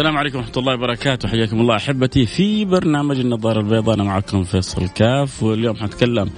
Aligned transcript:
السلام 0.00 0.18
عليكم 0.18 0.38
ورحمة 0.38 0.52
الله 0.56 0.74
وبركاته. 0.74 1.28
حياكم 1.28 1.60
الله 1.60 1.76
أحبتي 1.76 2.26
في 2.26 2.64
برنامج 2.64 3.18
النظارة 3.18 3.60
البيضاء. 3.60 3.94
أنا 3.94 4.04
معكم 4.04 4.44
فيصل 4.44 4.88
كاف 4.88 5.42
واليوم 5.42 5.76
حنتكلم 5.76 6.30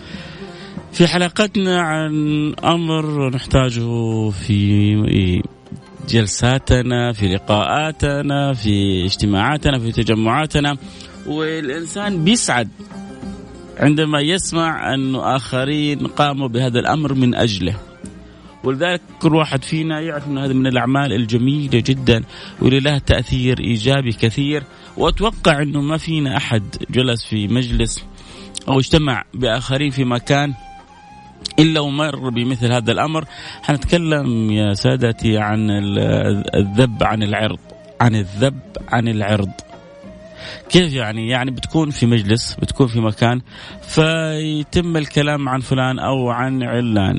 في 0.92 1.06
حلقتنا 1.06 1.80
عن 1.80 2.14
أمر 2.64 3.30
نحتاجه 3.30 4.30
في 4.30 5.42
جلساتنا 6.08 7.12
في 7.12 7.34
لقاءاتنا 7.34 8.52
في 8.52 9.04
اجتماعاتنا 9.04 9.78
في 9.78 9.92
تجمعاتنا. 9.92 10.76
والإنسان 11.26 12.24
بيسعد 12.24 12.68
عندما 13.78 14.20
يسمع 14.20 14.94
أن 14.94 15.14
آخرين 15.16 16.06
قاموا 16.06 16.48
بهذا 16.48 16.78
الأمر 16.78 17.14
من 17.14 17.34
أجله. 17.34 17.76
ولذلك 18.64 19.00
كل 19.20 19.34
واحد 19.34 19.64
فينا 19.64 20.00
يعرف 20.00 20.28
أن 20.28 20.38
هذا 20.38 20.52
من 20.52 20.66
الأعمال 20.66 21.12
الجميلة 21.12 21.82
جدا 21.86 22.22
واللي 22.60 22.80
لها 22.80 22.98
تأثير 22.98 23.60
إيجابي 23.60 24.12
كثير. 24.12 24.62
وأتوقع 24.96 25.62
أنه 25.62 25.80
ما 25.80 25.96
فينا 25.96 26.36
أحد 26.36 26.62
جلس 26.90 27.24
في 27.24 27.48
مجلس 27.48 28.04
أو 28.68 28.78
اجتمع 28.78 29.24
بآخرين 29.34 29.90
في 29.90 30.04
مكان 30.04 30.54
إلا 31.58 31.80
ومر 31.80 32.30
بمثل 32.30 32.72
هذا 32.72 32.92
الأمر. 32.92 33.24
حنتكلم 33.62 34.50
يا 34.50 34.74
سادتي 34.74 35.38
عن 35.38 35.70
الذب 36.54 37.02
عن 37.02 37.22
العرض 37.22 37.58
عن 38.00 38.14
الذب 38.14 38.60
عن 38.88 39.08
العرض. 39.08 39.50
كيف 40.68 40.92
يعني؟ 40.94 41.28
يعني 41.28 41.50
بتكون 41.50 41.90
في 41.90 42.06
مجلس 42.06 42.54
بتكون 42.54 42.86
في 42.86 43.00
مكان 43.00 43.40
فيتم 43.82 44.96
الكلام 44.96 45.48
عن 45.48 45.60
فلان 45.60 45.98
أو 45.98 46.30
عن 46.30 46.62
علان. 46.62 47.18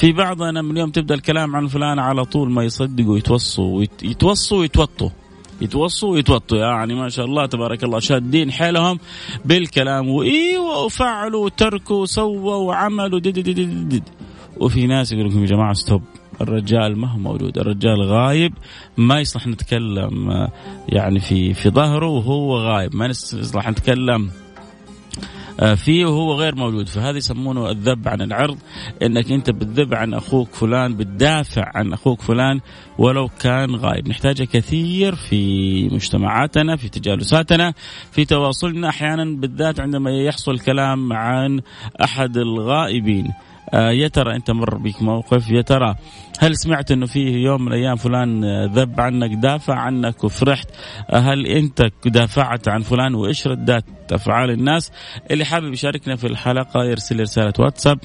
في 0.00 0.12
بعضنا 0.12 0.62
من 0.62 0.76
يوم 0.76 0.90
تبدأ 0.90 1.14
الكلام 1.14 1.56
عن 1.56 1.66
فلان 1.66 1.98
على 1.98 2.24
طول 2.24 2.50
ما 2.50 2.64
يصدقوا 2.64 3.18
يتوصوا 3.18 3.84
يتوصوا 4.02 4.58
ويتوطوا. 4.58 5.10
يتوصوا 5.60 6.12
ويتوطوا. 6.12 6.58
يعني 6.58 6.94
ما 6.94 7.08
شاء 7.08 7.24
الله 7.24 7.46
تبارك 7.46 7.84
الله. 7.84 8.00
شادين 8.00 8.52
حيلهم 8.52 8.98
بالكلام. 9.44 10.08
وإيوه 10.08 10.84
وفعلوا 10.84 11.44
وتركوا 11.44 12.02
وسووا 12.02 12.54
وعملوا. 12.54 13.18
دد 13.18 13.38
دد 13.38 13.50
دد 13.50 13.88
دد 13.88 14.08
وفي 14.56 14.86
ناس 14.86 15.12
يقول 15.12 15.28
لكم 15.28 15.40
يا 15.40 15.46
جماعة 15.46 15.72
ستوب 15.72 16.02
الرجال 16.40 16.98
ما 16.98 17.08
هو 17.08 17.18
موجود. 17.18 17.58
الرجال 17.58 18.02
غايب. 18.02 18.54
ما 18.96 19.20
يصلح 19.20 19.46
نتكلم 19.46 20.48
يعني 20.88 21.20
في 21.20 21.54
في 21.54 21.70
ظهره 21.70 22.06
وهو 22.06 22.58
غايب. 22.58 22.96
ما 22.96 23.06
يصلح 23.06 23.68
نتكلم. 23.68 24.30
آه، 24.30 24.39
فيه 25.60 26.06
وهو 26.06 26.34
غير 26.34 26.54
موجود 26.54 26.88
فهذا 26.88 27.16
يسمونه 27.16 27.70
الذب 27.70 28.08
عن 28.08 28.22
العرض 28.22 28.58
إنك 29.02 29.32
أنت 29.32 29.50
بتذب 29.50 29.94
عن 29.94 30.14
أخوك 30.14 30.48
فلان 30.54 30.96
بتدافع 30.96 31.70
عن 31.74 31.92
أخوك 31.92 32.22
فلان 32.22 32.60
ولو 32.98 33.28
كان 33.40 33.74
غايب 33.74 34.08
نحتاجها 34.08 34.44
كثير 34.44 35.14
في 35.14 35.88
مجتمعاتنا 35.88 36.76
في 36.76 36.88
تجالساتنا 36.88 37.72
في 38.12 38.24
تواصلنا 38.24 38.88
أحيانا 38.88 39.24
بالذات 39.40 39.80
عندما 39.80 40.10
يحصل 40.10 40.58
كلام 40.58 41.12
عن 41.12 41.60
أحد 42.04 42.36
الغائبين. 42.36 43.26
آه 43.26 43.49
يا 43.74 44.08
ترى 44.08 44.36
أنت 44.36 44.50
مر 44.50 44.78
بك 44.78 45.02
موقف؟ 45.02 45.50
يا 45.50 45.62
ترى 45.62 45.94
هل 46.38 46.56
سمعت 46.56 46.90
إنه 46.90 47.06
فيه 47.06 47.36
يوم 47.44 47.62
من 47.62 47.68
الأيام 47.68 47.96
فلان 47.96 48.44
ذب 48.64 49.00
عنك 49.00 49.30
دافع 49.30 49.74
عنك 49.74 50.24
وفرحت؟ 50.24 50.68
آه 51.10 51.18
هل 51.18 51.46
أنت 51.46 51.88
دافعت 52.06 52.68
عن 52.68 52.80
فلان 52.82 53.14
وايش 53.14 53.46
ردات 53.46 53.84
أفعال 54.12 54.50
الناس؟ 54.50 54.92
اللي 55.30 55.44
حابب 55.44 55.72
يشاركنا 55.72 56.16
في 56.16 56.26
الحلقة 56.26 56.84
يرسل 56.84 57.20
رسالة 57.20 57.52
واتساب 57.58 57.98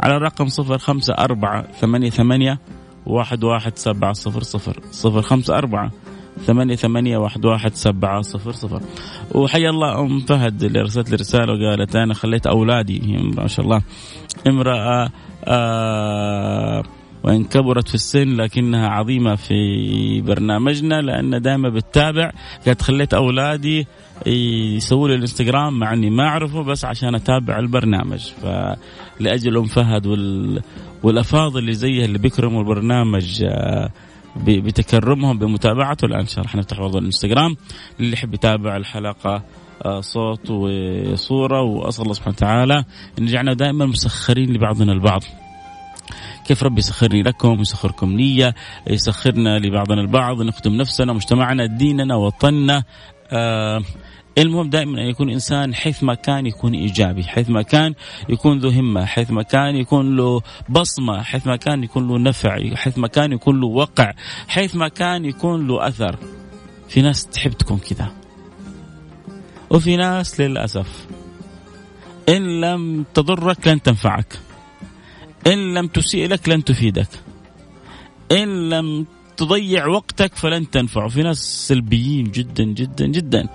على 0.00 0.16
الرقم 0.16 0.46
054 0.58 1.62
88 1.80 2.58
واحد 3.06 3.44
واحد 3.44 3.78
سبعة 3.78 4.12
صفر 4.12 4.42
صفر 4.42 4.80
صفر 4.90 5.22
خمسة 5.22 5.58
أربعة 5.58 5.90
ثمانية 6.46 6.74
ثمانية 6.76 7.18
واحد 7.18 7.44
واحد 7.44 7.74
سبعة 7.74 8.22
صفر 8.22 8.52
صفر. 8.52 8.80
وحيا 9.34 9.70
الله 9.70 10.00
أم 10.00 10.20
فهد 10.20 10.62
اللي 10.62 10.80
أرسلت 10.80 11.10
لي 11.10 11.16
رسالة 11.16 11.52
وقالت 11.52 11.96
أنا 11.96 12.14
خليت 12.14 12.46
أولادي 12.46 13.00
ما 13.36 13.46
شاء 13.46 13.64
الله. 13.64 13.82
امرأة 14.46 15.10
آه 15.44 16.82
وإن 17.24 17.44
كبرت 17.44 17.88
في 17.88 17.94
السن 17.94 18.36
لكنها 18.36 18.88
عظيمة 18.88 19.34
في 19.34 20.20
برنامجنا 20.20 21.00
لأن 21.00 21.42
دائما 21.42 21.68
بتتابع 21.68 22.32
قالت 22.66 22.82
خليت 22.82 23.14
أولادي 23.14 23.86
يسووا 24.26 25.08
لي 25.08 25.14
الإنستغرام 25.14 25.78
مع 25.78 25.92
إني 25.92 26.10
ما 26.10 26.24
أعرفه 26.24 26.62
بس 26.62 26.84
عشان 26.84 27.14
أتابع 27.14 27.58
البرنامج. 27.58 28.30
فلاجل 28.42 29.56
أم 29.56 29.64
فهد 29.64 30.06
وال... 30.06 30.62
والأفاضل 31.02 31.58
اللي 31.58 31.74
زيها 31.74 32.04
اللي 32.04 32.18
بيكرموا 32.18 32.60
البرنامج 32.60 33.42
آه، 33.44 33.90
بتكرمهم 34.44 35.38
بمتابعته. 35.38 36.04
الآن 36.04 36.26
شاء 36.26 36.38
الله 36.38 36.50
حنفتح 36.50 36.78
برضه 36.78 36.98
الإنستغرام 36.98 37.56
اللي 38.00 38.12
يحب 38.12 38.34
يتابع 38.34 38.76
الحلقة 38.76 39.42
آه، 39.84 40.00
صوت 40.00 40.50
وصورة. 40.50 41.62
وأسأل 41.62 42.02
الله 42.02 42.14
سبحانه 42.14 42.36
وتعالى 42.36 42.84
أن 43.18 43.24
يجعلنا 43.24 43.54
دائما 43.54 43.86
مسخرين 43.86 44.52
لبعضنا 44.52 44.92
البعض. 44.92 45.22
كيف 46.46 46.62
ربي 46.62 46.78
يسخرني 46.78 47.22
لكم 47.22 47.60
يسخركم 47.60 48.12
نية؟ 48.12 48.54
يسخرنا 48.90 49.58
لبعضنا 49.58 50.00
البعض. 50.00 50.42
نخدم 50.42 50.74
نفسنا 50.74 51.12
مجتمعنا 51.12 51.66
ديننا 51.66 52.14
وطننا. 52.14 52.84
آه 53.30 53.82
المهم 54.38 54.70
دائما 54.70 55.02
أن 55.02 55.06
يكون 55.06 55.30
إنسان 55.30 55.74
حيث 55.74 56.02
ما 56.02 56.14
كان 56.14 56.46
يكون 56.46 56.74
إيجابي، 56.74 57.24
حيث 57.24 57.50
ما 57.50 57.62
كان 57.62 57.94
يكون 58.28 58.58
ذو 58.58 58.68
همة، 58.68 59.04
حيث 59.04 59.30
ما 59.30 59.42
كان 59.42 59.76
يكون 59.76 60.16
له 60.16 60.42
بصمة، 60.68 61.22
حيث 61.22 61.46
ما 61.46 61.56
كان 61.56 61.84
يكون 61.84 62.08
له 62.08 62.18
نفع، 62.18 62.74
حيث 62.74 62.98
ما 62.98 63.08
كان 63.08 63.32
يكون 63.32 63.60
له 63.60 63.66
وقع، 63.66 64.12
حيث 64.48 64.76
ما 64.76 64.88
كان 64.88 65.24
يكون 65.24 65.66
له 65.66 65.88
أثر. 65.88 66.18
في 66.88 67.02
ناس 67.02 67.26
تحب 67.26 67.52
تكون 67.52 67.78
كذا. 67.78 68.12
وفي 69.70 69.96
ناس 69.96 70.40
للأسف 70.40 71.06
إن 72.28 72.60
لم 72.60 73.04
تضرك 73.14 73.68
لن 73.68 73.82
تنفعك. 73.82 74.38
إن 75.46 75.74
لم 75.74 75.86
تسيء 75.86 76.28
لك 76.28 76.48
لن 76.48 76.64
تفيدك. 76.64 77.08
إن 78.32 78.68
لم 78.68 79.06
تضيع 79.38 79.86
وقتك 79.86 80.34
فلن 80.34 80.70
تنفع. 80.70 81.08
في 81.08 81.22
ناس 81.22 81.68
سلبيين 81.68 82.24
جدا 82.24 82.64
جدا 82.64 83.06
جدا. 83.06 83.48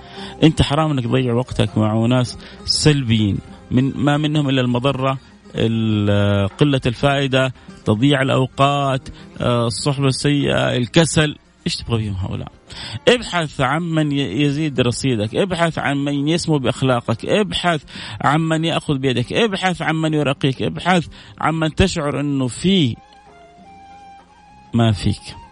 أنت 0.43 0.61
حرام 0.61 0.91
إنك 0.91 1.03
تضيع 1.03 1.33
وقتك 1.33 1.77
مع 1.77 2.05
ناس 2.05 2.37
سلبيين. 2.65 3.37
من 3.71 3.97
ما 3.97 4.17
منهم 4.17 4.49
إلا 4.49 4.61
المضرة 4.61 5.17
قلة 6.57 6.81
الفائدة 6.85 7.53
تضييع 7.85 8.21
الأوقات 8.21 9.09
الصحبة 9.41 10.07
السيئة 10.07 10.77
الكسل. 10.77 11.35
إيش 11.65 11.75
تبغى 11.75 12.03
فيهم 12.03 12.13
هؤلاء؟ 12.13 12.51
ابحث 13.07 13.61
عن 13.61 13.81
من 13.81 14.11
يزيد 14.11 14.79
رصيدك. 14.81 15.35
ابحث 15.35 15.79
عن 15.79 15.97
من 15.97 16.27
يسمو 16.27 16.57
بأخلاقك. 16.57 17.25
ابحث 17.25 17.83
عن 18.21 18.41
من 18.41 18.65
يأخذ 18.65 18.97
بيدك. 18.97 19.33
ابحث 19.33 19.81
عن 19.81 19.95
من 19.95 20.13
يرقيك. 20.13 20.61
ابحث 20.61 21.07
عن 21.41 21.53
من 21.53 21.75
تشعر 21.75 22.19
أنه 22.19 22.47
فيه 22.47 22.95
ما 24.73 24.91
فيك. 24.91 25.42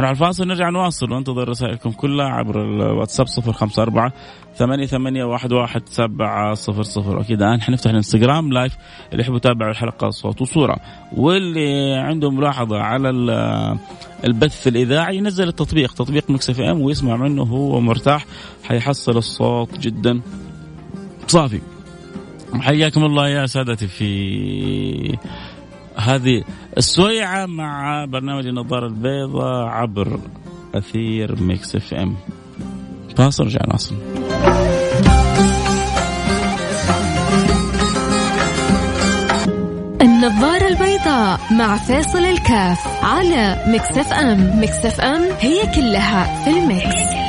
نروح 0.00 0.10
الفاصل 0.10 0.46
نرجع 0.46 0.70
نواصل 0.70 1.12
وانتظر 1.12 1.48
رسائلكم 1.48 1.90
كلها 1.90 2.26
عبر 2.26 2.62
الواتساب 2.62 3.26
صفر 3.26 3.52
خمسة 3.52 3.82
أربعة 3.82 4.12
ثمانية 4.56 4.86
ثمانية 4.86 5.24
واحد 5.24 5.52
واحد 5.52 5.82
سبعة 5.86 6.54
صفر 6.54 6.82
صفر. 6.82 7.20
أكيد 7.20 7.42
الآن 7.42 7.62
حنفتح 7.62 7.90
الانستغرام 7.90 8.52
live 8.52 8.76
اللي 9.12 9.22
يحبوا 9.22 9.36
يتابعوا 9.36 9.70
الحلقة 9.70 10.10
صوت 10.10 10.42
وصورة. 10.42 10.76
واللي 11.16 11.94
عنده 11.94 12.30
ملاحظة 12.30 12.80
على 12.80 13.10
البث 14.24 14.68
الإذاعي 14.68 15.16
ينزل 15.16 15.48
التطبيق 15.48 15.92
تطبيق 15.92 16.30
Mix 16.30 16.50
FM 16.50 16.80
ويسمع 16.80 17.16
منه 17.16 17.42
هو 17.42 17.80
مرتاح 17.80 18.26
حيحصل 18.64 19.16
الصوت 19.16 19.78
جدا. 19.78 20.20
صافي. 21.26 21.60
حياكم 22.60 23.04
الله 23.04 23.28
يا 23.28 23.46
سادتي 23.46 23.86
في 23.86 25.18
هذه 25.96 26.44
السويعة 26.76 27.46
مع 27.46 28.04
برنامج 28.04 28.46
النظارة 28.46 28.86
البيضاء 28.86 29.66
عبر 29.66 30.18
أثير 30.74 31.42
Mix 31.42 31.76
FM. 31.76 32.14
فاصل 33.16 33.44
نرجع 33.44 33.60
نواصل. 33.68 33.94
النظارة 40.02 40.68
البيضاء 40.68 41.40
مع 41.50 41.76
فيصل 41.76 42.18
الكاف 42.18 43.04
على 43.04 43.64
Mix 43.66 44.12
FM. 44.12 44.60
Mix 44.62 45.00
FM 45.00 45.22
هي 45.40 45.62
كلها 45.74 46.44
في 46.44 46.50
ال 46.50 46.65
mix, 46.65 47.23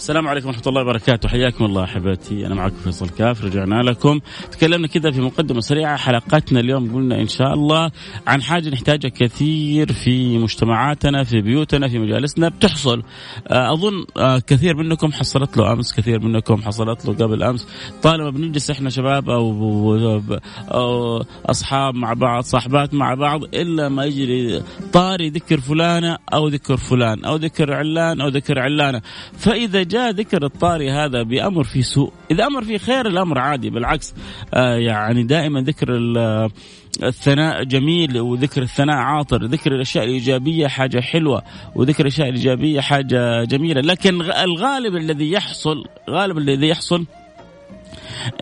السلام 0.00 0.28
عليكم 0.28 0.48
ورحمة 0.48 0.62
الله 0.66 0.82
وبركاته. 0.82 1.28
حياكم 1.28 1.64
الله 1.64 1.84
أحبتي. 1.84 2.46
أنا 2.46 2.54
معكم 2.54 2.76
فيصل 2.76 3.08
كاف 3.08 3.44
رجعنا 3.44 3.82
لكم. 3.82 4.20
تكلمنا 4.52 4.86
كذا 4.86 5.10
في 5.10 5.20
مقدمة 5.20 5.60
سريعة. 5.60 5.96
حلقتنا 5.96 6.60
اليوم 6.60 6.94
قلنا 6.94 7.20
إن 7.20 7.28
شاء 7.28 7.54
الله 7.54 7.90
عن 8.26 8.42
حاجة 8.42 8.68
نحتاجها 8.68 9.08
كثير 9.08 9.92
في 9.92 10.38
مجتمعاتنا 10.38 11.24
في 11.24 11.40
بيوتنا 11.40 11.88
في 11.88 11.98
مجالسنا. 11.98 12.48
بتحصل. 12.48 13.02
آه، 13.48 13.72
أظن 13.72 14.04
آه، 14.16 14.38
كثير 14.38 14.76
منكم 14.76 15.12
حصلت 15.12 15.56
له 15.56 15.72
أمس 15.72 15.94
كثير 15.94 16.20
منكم 16.20 16.62
حصلت 16.62 17.06
له 17.06 17.14
قبل 17.14 17.42
أمس. 17.42 17.66
طالما 18.02 18.30
بنجلس 18.30 18.70
إحنا 18.70 18.90
شباب 18.90 19.30
أو, 19.30 20.24
أو 20.68 21.22
أصحاب 21.46 21.94
مع 21.94 22.12
بعض 22.12 22.42
صاحبات 22.42 22.94
مع 22.94 23.14
بعض 23.14 23.42
إلا 23.42 23.88
ما 23.88 24.04
يجري 24.04 24.62
طاري 24.92 25.28
ذكر 25.28 25.60
فلانة 25.60 26.18
أو 26.34 26.48
ذكر 26.48 26.76
فلان 26.76 27.24
أو 27.24 27.36
ذكر 27.36 27.72
علان 27.72 28.20
أو 28.20 28.28
ذكر 28.28 28.58
علانة. 28.58 29.02
فإذا 29.32 29.89
جاء 29.90 30.10
ذكر 30.10 30.44
الطاري 30.44 30.90
هذا 30.90 31.22
بأمر 31.22 31.64
في 31.64 31.82
سوء. 31.82 32.12
إذا 32.30 32.46
أمر 32.46 32.64
في 32.64 32.78
خير 32.78 33.06
الأمر 33.06 33.38
عادي 33.38 33.70
بالعكس 33.70 34.14
آه 34.54 34.74
يعني 34.74 35.22
دائما 35.22 35.60
ذكر 35.60 35.88
الثناء 37.02 37.64
جميل 37.64 38.20
وذكر 38.20 38.62
الثناء 38.62 38.96
عاطر 38.96 39.44
ذكر 39.44 39.72
الأشياء 39.74 40.04
الإيجابية 40.04 40.66
حاجة 40.66 41.00
حلوة 41.00 41.42
وذكر 41.74 42.02
الأشياء 42.02 42.28
الإيجابية 42.28 42.80
حاجة 42.80 43.44
جميلة. 43.44 43.80
لكن 43.80 44.20
الغالب 44.22 44.96
الذي 44.96 45.32
يحصل 45.32 45.84
غالب 46.10 46.38
الذي 46.38 46.68
يحصل 46.68 47.06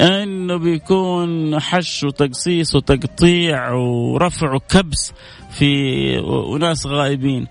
إنه 0.01 0.57
بيكون 0.57 1.61
حش 1.61 2.05
وتقصيص 2.05 2.75
وتقطيع 2.75 3.73
ورفع 3.73 4.55
وكبس 4.55 5.13
في 5.51 6.19
وناس 6.19 6.87
غائبين. 6.87 7.47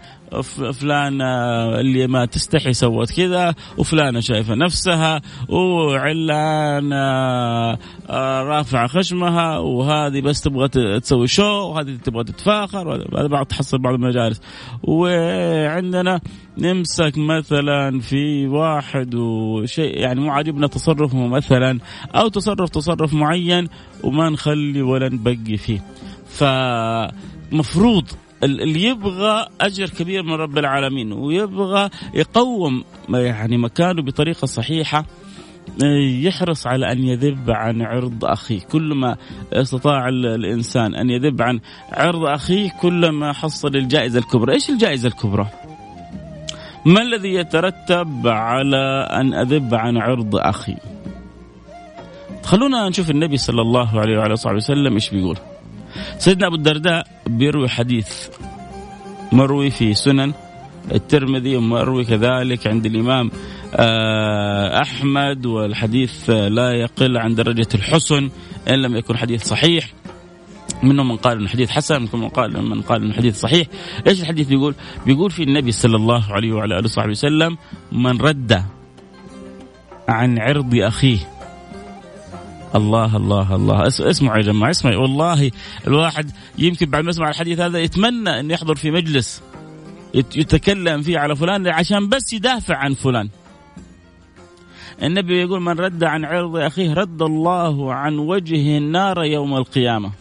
فلانة 0.73 1.25
اللي 1.79 2.07
ما 2.07 2.25
تستحي 2.25 2.73
سوت 2.73 3.11
كذا 3.11 3.55
وفلانة 3.77 4.19
شايفة 4.19 4.55
نفسها 4.55 5.21
وعلانة 5.49 6.97
آه، 8.09 8.43
رافعة 8.43 8.87
خشمها 8.87 9.57
وهذه 9.57 10.21
بس 10.21 10.41
تبغى 10.41 10.67
تسوي 10.99 11.27
شو 11.27 11.43
وهذه 11.43 11.97
تبغى 12.03 12.23
تتفاخر 12.23 12.95
هذا 13.19 13.27
بعض 13.27 13.45
تحصل 13.45 13.77
بعض 13.77 13.93
المجالس. 13.93 14.41
وعندنا 14.83 16.21
نمسك 16.57 17.17
مثلا 17.17 17.99
في 17.99 18.47
واحد 18.47 19.15
وشيء 19.15 19.97
يعني 19.99 20.19
مو 20.19 20.31
عاجبنا 20.31 20.67
تصرفه 20.67 21.27
مثلا 21.27 21.79
أو 22.15 22.27
تصرف 22.27 22.69
تصرف 22.69 23.13
معين 23.13 23.67
وما 24.03 24.29
نخلي 24.29 24.81
ولا 24.81 25.09
نبقي 25.09 25.57
فيه. 25.57 25.83
فمفروض 26.29 28.05
اللي 28.43 28.83
يبغى 28.83 29.47
أجر 29.61 29.89
كبير 29.89 30.23
من 30.23 30.33
رب 30.33 30.57
العالمين 30.57 31.13
ويبغى 31.13 31.89
يقوم 32.13 32.83
يعني 33.09 33.57
مكانه 33.57 34.01
بطريقة 34.01 34.45
صحيحة 34.45 35.05
يحرص 36.21 36.67
على 36.67 36.91
أن 36.91 37.03
يذب 37.03 37.51
عن 37.51 37.81
عرض 37.81 38.25
أخيه، 38.25 38.59
كلما 38.59 39.15
استطاع 39.53 40.09
الإنسان 40.09 40.95
أن 40.95 41.09
يذب 41.09 41.41
عن 41.41 41.59
عرض 41.91 42.25
أخيه 42.25 42.69
كلما 42.81 43.33
حصل 43.33 43.75
الجائزة 43.75 44.19
الكبرى، 44.19 44.53
إيش 44.53 44.69
الجائزة 44.69 45.07
الكبرى؟ 45.07 45.47
ما 46.85 47.01
الذي 47.01 47.33
يترتب 47.33 48.27
على 48.27 49.07
أن 49.11 49.33
أذب 49.33 49.75
عن 49.75 49.97
عرض 49.97 50.35
أخي؟ 50.35 50.75
خلونا 52.43 52.89
نشوف 52.89 53.11
النبي 53.11 53.37
صلى 53.37 53.61
الله 53.61 53.99
عليه 53.99 54.17
وعلى 54.17 54.33
اله 54.33 54.55
وسلم 54.55 54.93
إيش 54.93 55.09
بيقول. 55.09 55.37
سيدنا 56.17 56.47
أبو 56.47 56.55
الدرداء 56.55 57.07
بيروي 57.27 57.69
حديث 57.69 58.27
مروي 59.31 59.69
في 59.69 59.93
سنن 59.93 60.33
الترمذي 60.91 61.55
ومروي 61.55 62.05
كذلك 62.05 62.67
عند 62.67 62.85
الإمام 62.85 63.31
آه، 63.75 64.81
أحمد 64.81 65.45
والحديث 65.45 66.29
لا 66.29 66.71
يقل 66.71 67.17
عن 67.17 67.35
درجة 67.35 67.67
الحسن 67.75 68.29
إن 68.69 68.81
لم 68.81 68.95
يكن 68.95 69.17
حديث 69.17 69.43
صحيح. 69.43 69.93
منهم 70.83 71.07
من 71.07 71.17
قال 71.17 71.37
إنه 71.37 71.47
حديث 71.47 71.69
حسن 71.69 72.01
منهم 72.01 72.21
من 72.21 72.29
قال 72.29 72.69
من 72.69 72.81
قال 72.81 73.03
إنه 73.03 73.13
حديث 73.13 73.39
صحيح. 73.39 73.67
إيش 74.07 74.21
الحديث 74.21 74.47
بيقول 74.47 74.75
بيقول 75.05 75.31
في 75.31 75.43
النبي 75.43 75.71
صلى 75.71 75.95
الله 75.95 76.33
عليه 76.33 76.51
وعلى 76.53 76.79
آله 76.79 76.83
وصحبه 76.83 77.11
وسلم 77.11 77.57
من 77.91 78.21
رد 78.21 78.63
عن 80.07 80.39
عرض 80.39 80.75
أخيه. 80.75 81.17
الله 82.75 83.17
الله 83.17 83.55
الله. 83.55 83.87
اسمعوا 83.87 84.37
يا 84.37 84.41
جماعة 84.41 84.69
اسمعوا. 84.69 85.01
والله 85.01 85.51
الواحد 85.87 86.31
يمكن 86.57 86.85
بعد 86.85 87.03
ما 87.03 87.09
يسمع 87.09 87.29
الحديث 87.29 87.59
هذا 87.59 87.79
يتمنى 87.79 88.39
إنه 88.39 88.53
يحضر 88.53 88.75
في 88.75 88.91
مجلس 88.91 89.43
يتكلم 90.13 91.01
فيه 91.01 91.19
على 91.19 91.35
فلان 91.35 91.67
عشان 91.67 92.09
بس 92.09 92.33
يدافع 92.33 92.75
عن 92.75 92.93
فلان. 92.93 93.29
النبي 95.03 95.41
يقول 95.41 95.61
من 95.61 95.79
رد 95.79 96.03
عن 96.03 96.25
عرض 96.25 96.57
أخيه 96.57 96.93
رد 96.93 97.21
الله 97.21 97.93
عن 97.93 98.17
وجهه 98.17 98.77
النار 98.77 99.23
يوم 99.23 99.55
القيامة. 99.55 100.11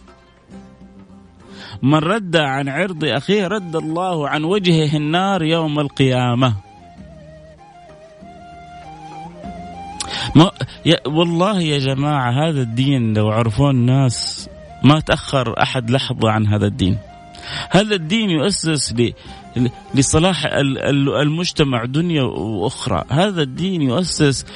من 1.82 1.98
رد 1.98 2.36
عن 2.36 2.68
عرض 2.68 3.04
أخيه 3.04 3.46
رد 3.46 3.76
الله 3.76 4.28
عن 4.28 4.44
وجهه 4.44 4.96
النار 4.96 5.42
يوم 5.42 5.80
القيامة. 5.80 6.65
ما 10.36 10.50
يا 10.86 10.96
والله 11.06 11.60
يا 11.60 11.78
جماعة 11.78 12.48
هذا 12.48 12.62
الدين 12.62 13.14
لو 13.14 13.28
عرفوه 13.30 13.70
الناس 13.70 14.48
ما 14.84 15.00
تأخر 15.00 15.62
أحد 15.62 15.90
لحظة 15.90 16.30
عن 16.30 16.46
هذا 16.46 16.66
الدين 16.66 16.98
هذا 17.70 17.94
الدين 17.94 18.30
يؤسس 18.30 18.94
لصلاح 19.94 20.46
المجتمع 21.22 21.84
دنيا 21.84 22.22
وأخرى، 22.22 23.04
هذا 23.10 23.42
الدين 23.42 23.82
يؤسس 23.82 24.46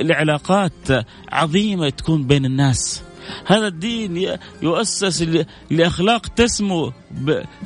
لعلاقات 0.00 0.72
عظيمة 1.32 1.88
تكون 1.88 2.26
بين 2.26 2.44
الناس. 2.44 3.02
هذا 3.46 3.66
الدين 3.66 4.38
يؤسس 4.62 5.46
لأخلاق 5.70 6.26
تسمو 6.26 6.92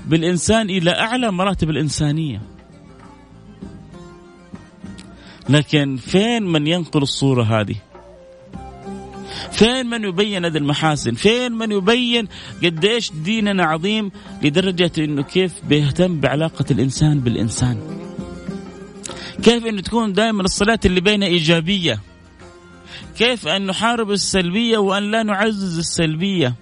بالإنسان 0.07 0.71
إلى 0.71 0.91
أعلى 0.91 1.33
مراتب 1.33 1.71
الإنسانية. 1.71 2.54
لكن 5.49 5.97
فين 5.97 6.43
من 6.43 6.67
ينقل 6.67 7.03
الصورة 7.03 7.43
هذه؟ 7.43 7.77
فين 9.53 9.87
من 9.87 10.05
يبين 10.05 10.45
هذه 10.45 10.57
المحاسن؟ 10.57 11.15
فين 11.15 11.53
من 11.53 11.73
يبين 11.73 12.29
قديش 12.65 13.13
ديننا 13.13 13.65
عظيم 13.65 14.11
لدرجة 14.43 14.93
أنه 14.99 15.23
كيف 15.23 15.53
بيهتم 15.65 16.21
بعلاقة 16.21 16.65
الإنسان 16.71 17.21
بالإنسان؟ 17.21 17.79
كيف 19.43 19.67
أن 19.67 19.83
تكون 19.83 20.13
دائما 20.13 20.43
الصلاة 20.43 20.81
اللي 20.85 21.01
بينها 21.01 21.29
إيجابية؟ 21.29 22.01
كيف 23.19 23.49
أن 23.49 23.67
نحارب 23.67 24.11
السلبية 24.11 24.79
وأن 24.79 25.11
لا 25.11 25.23
نعزز 25.23 25.79
السلبية؟ 25.79 26.55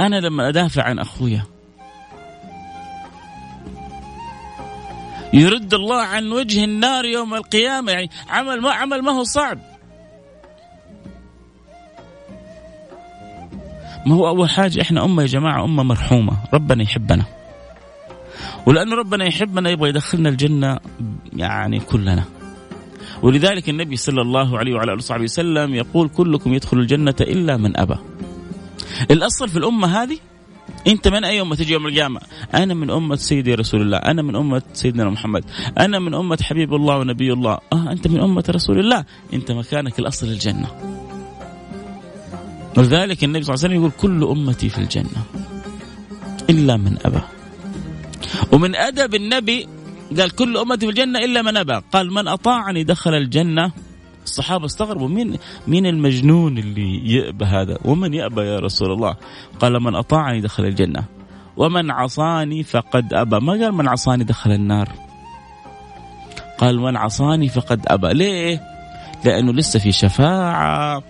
أنا 0.00 0.20
لما 0.20 0.48
أدافع 0.48 0.82
عن 0.82 0.98
أخويا 0.98 1.44
يرد 5.32 5.74
الله 5.74 6.02
عن 6.02 6.32
وجه 6.32 6.64
النار 6.64 7.04
يوم 7.04 7.34
القيامة. 7.34 7.92
يعني 7.92 8.10
عمل 8.28 8.60
ما 8.60 8.72
عمل 8.72 9.02
ما 9.02 9.12
هو 9.12 9.24
صعب. 9.24 9.58
ما 14.06 14.14
هو 14.14 14.28
أول 14.28 14.50
حاجة؟ 14.50 14.82
إحنا 14.82 15.04
أمة 15.04 15.22
يا 15.22 15.26
جماعة 15.26 15.64
أمة 15.64 15.82
مرحومة. 15.82 16.32
ربنا 16.54 16.82
يحبنا. 16.82 17.24
ولأنه 18.66 18.96
ربنا 18.96 19.24
يحبنا 19.24 19.70
يبغى 19.70 19.88
يدخلنا 19.88 20.28
الجنة 20.28 20.78
يعني 21.36 21.80
كلنا. 21.80 22.24
ولذلك 23.22 23.68
النبي 23.68 23.96
صلى 23.96 24.22
الله 24.22 24.58
عليه 24.58 24.74
وعلى 24.74 24.92
آله 24.92 24.98
وصحبه 24.98 25.22
وسلم 25.22 25.74
يقول 25.74 26.08
كلكم 26.08 26.54
يدخل 26.54 26.78
الجنة 26.78 27.14
إلا 27.20 27.56
من 27.56 27.76
أبى. 27.76 27.96
الأصل 29.10 29.48
في 29.48 29.56
الأمة 29.58 30.02
هذه 30.02 30.18
انت 30.86 31.08
من 31.08 31.24
اي 31.24 31.40
امه 31.40 31.56
تجي 31.56 31.72
يوم 31.72 31.86
القيامة؟ 31.86 32.20
أنا 32.54 32.74
من 32.74 32.90
امة 32.90 33.16
سيدي 33.16 33.54
رسول 33.54 33.82
الله، 33.82 33.98
أنا 33.98 34.22
من 34.22 34.36
امة 34.36 34.62
سيدنا 34.72 35.10
محمد، 35.10 35.44
أنا 35.78 35.98
من 35.98 36.14
امة 36.14 36.38
حبيب 36.42 36.74
الله 36.74 36.98
ونبي 36.98 37.32
الله، 37.32 37.58
آه 37.72 37.92
انت 37.92 38.08
من 38.08 38.20
امة 38.20 38.44
رسول 38.50 38.78
الله، 38.78 39.04
انت 39.32 39.52
مكانك 39.52 39.98
الاصل 39.98 40.26
الجنة. 40.26 40.68
ولذلك 42.76 43.24
النبي 43.24 43.44
صلى 43.44 43.54
الله 43.54 43.64
عليه 43.64 43.74
وسلم 43.74 43.74
يقول 43.74 43.92
كل 44.00 44.24
أمتي 44.24 44.68
في 44.68 44.78
الجنة 44.78 45.22
إلا 46.50 46.76
من 46.76 46.98
أبى. 47.04 47.20
ومن 48.52 48.76
أدب 48.76 49.14
النبي 49.14 49.68
قال 50.18 50.30
كل 50.30 50.56
أمتي 50.56 50.86
في 50.86 50.90
الجنة 50.90 51.18
إلا 51.18 51.42
من 51.42 51.56
أبى 51.56 51.80
قال 51.92 52.12
من 52.12 52.28
أطاعني 52.28 52.84
دخل 52.84 53.14
الجنة 53.14 53.72
الصحابة 54.30 54.66
استغربوا 54.66 55.08
مين 55.08 55.38
مين 55.68 55.86
المجنون 55.86 56.58
اللي 56.58 57.12
يأبى 57.14 57.44
هذا؟ 57.44 57.78
ومن 57.84 58.14
يأبى 58.14 58.40
يا 58.40 58.58
رسول 58.58 58.92
الله؟ 58.92 59.16
قال 59.60 59.82
من 59.82 59.94
أطاعني 59.94 60.40
دخل 60.40 60.64
الجنة 60.64 61.04
ومن 61.56 61.90
عصاني 61.90 62.62
فقد 62.62 63.14
أبى. 63.14 63.40
ما 63.40 63.52
قال 63.52 63.72
من 63.72 63.88
عصاني 63.88 64.24
دخل 64.24 64.52
النار؟ 64.52 64.88
قال 66.58 66.80
من 66.80 66.96
عصاني 66.96 67.48
فقد 67.48 67.80
أبى. 67.86 68.14
ليه؟ 68.14 68.60
لأنه 69.24 69.52
لسه 69.52 69.78
في 69.78 69.92
شفاعة 69.92 71.02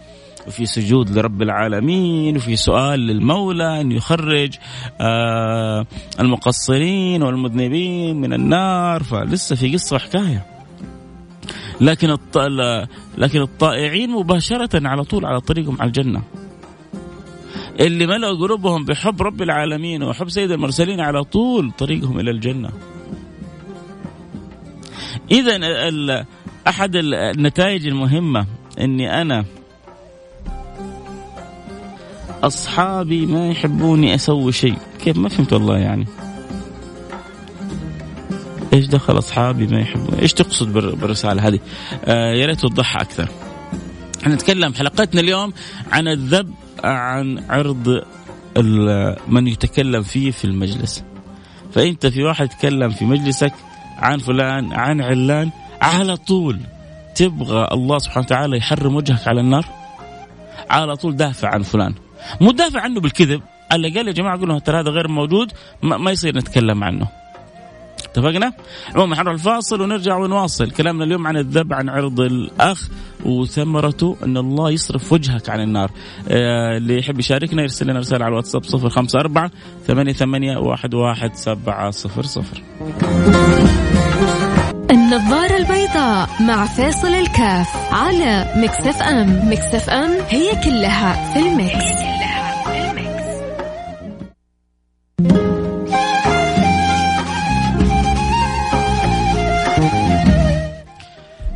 وفي 0.47 0.67
سجود 0.67 1.11
لرب 1.11 1.43
العالمين 1.43 2.37
وفي 2.37 2.57
سؤال 2.57 3.01
للمولى 3.01 3.81
أن 3.81 3.93
يخرج 3.93 4.57
آه 5.01 5.87
المقصرين 6.21 7.23
والمذنبين 7.23 8.17
من 8.17 8.33
النار. 8.33 9.03
فلسه 9.03 9.57
في 9.57 9.73
قصة 9.73 9.97
وحكاية. 9.97 10.60
لكن 11.81 12.11
الط... 12.11 12.39
لكن 13.19 13.41
الطائعين 13.41 14.11
مباشرة 14.11 14.89
على 14.89 15.05
طول 15.05 15.27
على 15.27 15.41
طريقهم 15.41 15.77
على 15.81 15.89
الجنة. 15.89 16.23
اللي 17.81 18.07
ملأوا 18.07 18.39
قلوبهم 18.39 18.85
بحب 18.85 19.23
رب 19.23 19.43
العالمين 19.43 20.03
وحب 20.03 20.29
سيد 20.29 20.51
المرسلين 20.51 21.01
على 21.01 21.25
طول 21.25 21.71
طريقهم 21.79 22.21
إلى 22.21 22.31
الجنة. 22.31 22.71
إذا 25.31 25.59
أحد 26.69 26.97
النتائج 26.97 27.87
المهمة 27.87 28.47
أني 28.81 29.23
أنا 29.23 29.45
أصحابي 32.43 33.27
ما 33.27 33.49
يحبوني 33.49 34.15
أسوي 34.15 34.53
شيء. 34.53 34.77
كيف؟ 35.05 35.17
ما 35.17 35.29
فهمت 35.29 35.53
والله 35.53 35.79
يعني. 35.79 36.07
إيش 38.73 38.87
دخل 38.87 39.19
أصحابي 39.19 39.67
ما 39.67 39.81
يحبون. 39.81 40.19
إيش 40.19 40.33
تقصد 40.33 40.73
بالرسالة 40.73 41.49
هذه؟ 41.49 41.59
آه 42.05 42.33
يا 42.35 42.47
ريت 42.47 42.61
توضحها 42.61 43.03
أكثر. 43.03 43.29
إحنا 44.23 44.35
نتكلم 44.35 44.75
حلقتنا 44.75 45.21
اليوم 45.21 45.53
عن 45.93 46.09
الذب 46.09 46.55
عن 46.85 47.45
عرض 47.49 48.03
من 49.29 49.47
يتكلم 49.47 50.03
فيه 50.03 50.31
في 50.31 50.45
المجلس. 50.45 51.05
فأنت 51.73 52.07
في 52.07 52.23
واحد 52.23 52.45
يتكلم 52.47 52.91
في 52.91 53.05
مجلسك 53.05 53.53
عن 53.99 54.19
فلان 54.19 54.73
عن 54.73 55.01
علان 55.01 55.51
على 55.83 56.17
طول 56.17 56.61
تبغى 57.15 57.69
الله 57.73 57.99
سبحانه 57.99 58.27
وتعالى 58.27 58.57
يحرم 58.57 58.97
وجهك 58.97 59.29
على 59.29 59.41
النار؟ 59.41 59.65
على 60.71 60.97
طول 60.97 61.17
دافع 61.17 61.49
عن 61.49 61.63
فلان. 61.63 61.95
مو 62.41 62.51
دافع 62.51 62.81
عنه 62.81 63.01
بالكذب 63.01 63.43
على 63.71 63.89
الأقل 63.89 64.09
يا 64.09 64.13
جماعة 64.13 64.39
قولوا 64.39 64.59
ترى 64.59 64.81
هذا 64.81 64.91
غير 64.91 65.09
موجود 65.09 65.53
ما, 65.83 65.97
ما 65.97 66.11
يصير 66.11 66.37
نتكلم 66.37 66.85
عنه. 66.85 67.09
اتفقنا؟ 68.11 68.53
عموما 68.95 69.17
حنروح 69.17 69.35
الفاصل 69.35 69.81
ونرجع 69.81 70.17
ونواصل 70.17 70.71
كلامنا 70.71 71.05
اليوم 71.05 71.27
عن 71.27 71.37
الذب 71.37 71.73
عن 71.73 71.89
عرض 71.89 72.21
الأخ 72.21 72.89
وثمرته 73.25 74.17
إن 74.25 74.37
الله 74.37 74.71
يصرف 74.71 75.13
وجهك 75.13 75.49
عن 75.51 75.61
النار. 75.61 75.91
آه 76.29 76.77
اللي 76.77 76.99
يحب 76.99 77.19
يشاركنا 77.19 77.63
يرسل 77.63 77.87
لنا 77.87 77.99
رسالة 77.99 78.25
على 78.25 78.33
الواتساب 78.33 78.63
054 78.65 79.51
88 79.87 80.57
11700 80.57 82.45
النظارة 84.91 85.57
البيضاء 85.57 86.29
مع 86.41 86.65
فيصل 86.65 87.09
الكاف 87.09 87.93
على 87.93 88.53
Mix 88.57 89.03
FM 89.03 89.51
Mix 89.53 89.91
FM 89.91 90.11
هي 90.29 90.51
كلها 90.65 91.33
في 91.33 91.39
ال 91.39 91.51
mix. 91.51 92.01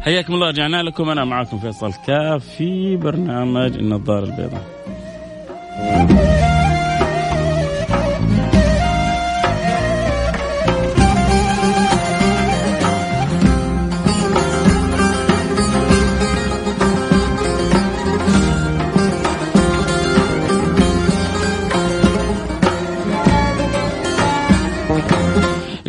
حياكم 0.04 0.34
الله 0.34 0.48
رجعنا 0.48 0.82
لكم 0.82 1.10
أنا 1.10 1.24
معكم 1.24 1.58
فيصل 1.58 1.92
كاف 2.06 2.44
في 2.44 2.96
برنامج 2.96 3.76
النظارة 3.76 4.24
البيضاء. 4.24 4.64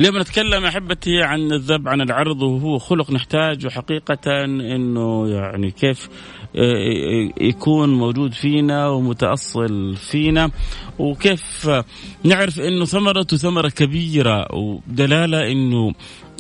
اليوم 0.06 0.22
نتكلم 0.22 0.66
أحبتي 0.66 1.24
عن 1.24 1.52
الذب 1.52 1.88
عن 1.88 2.02
العرض 2.02 2.42
وهو 2.42 2.78
خلق 2.78 3.12
نحتاجه 3.12 3.70
حقيقة 3.70 4.44
إنه 4.46 5.30
يعني 5.30 5.72
كيف 5.72 6.10
آه، 6.56 7.32
يكون 7.42 7.94
موجود 7.94 8.34
فينا 8.34 8.88
ومتأصل 8.88 9.96
فينا 9.96 10.52
وكيف 11.00 11.70
نعرف 12.24 12.60
إنه 12.60 12.86
ثمرته 12.86 13.38
ثمرة 13.38 13.70
كبيرة 13.70 14.56
ودلالة 14.56 15.52
إنه 15.52 15.94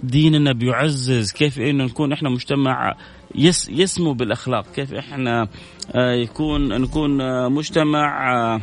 ديننا 0.03 0.51
بيعزز 0.53 1.31
كيف 1.31 1.59
إنه 1.59 1.83
نكون 1.83 2.13
إحنا 2.13 2.29
مجتمع 2.29 2.95
يس 3.35 3.69
يسمو 3.69 4.13
بالأخلاق 4.13 4.65
كيف 4.75 4.93
إحنا 4.93 5.47
آه، 5.95 6.11
يكون 6.11 6.81
نكون 6.81 7.17
مجتمع 7.51 8.33
آه، 8.33 8.61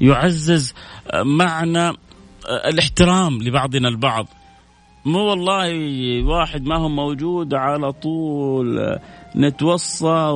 يعزز 0.00 0.74
معنى 1.14 1.92
الاحترام 2.48 3.42
لبعضنا 3.42 3.88
البعض. 3.88 4.26
مو 5.04 5.18
والله 5.18 5.72
واحد 6.22 6.64
ما 6.64 6.76
هو 6.76 6.88
موجود 6.88 7.54
على 7.54 7.92
طول 7.92 8.98
نتوصى 9.36 10.30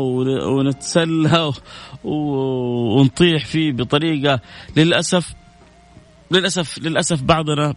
ونتسلى 0.47 1.53
ونطيح 2.05 3.45
فيه 3.45 3.73
بطريقة 3.73 4.41
للأسف 4.77 5.35
للأسف 6.31 6.79
للأسف 6.79 7.23
بعضنا 7.23 7.75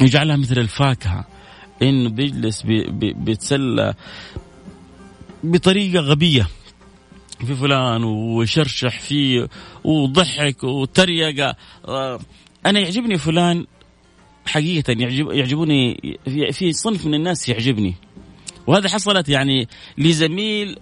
يجعلها 0.00 0.36
مثل 0.36 0.58
الفاكهة. 0.58 1.24
إنه 1.82 2.10
بيجلس 2.10 2.62
بيتسلى 2.98 3.94
بطريقة 5.44 6.00
غبية. 6.00 6.48
في 7.46 7.54
فلان 7.54 8.04
وشرشح 8.04 9.00
فيه 9.00 9.48
وضحك 9.84 10.64
وتريقة. 10.64 11.56
آه، 11.88 12.18
أنا 12.66 12.80
يعجبني 12.80 13.18
فلان 13.18 13.66
حقيقة 14.46 14.94
يعجب 14.98 15.30
يعجبوني 15.30 16.18
في 16.52 16.72
صنف 16.72 17.06
من 17.06 17.14
الناس 17.14 17.48
يعجبني. 17.48 17.94
وهذا 18.66 18.88
حصلت 18.88 19.28
يعني 19.28 19.68
لزميل 19.98 20.78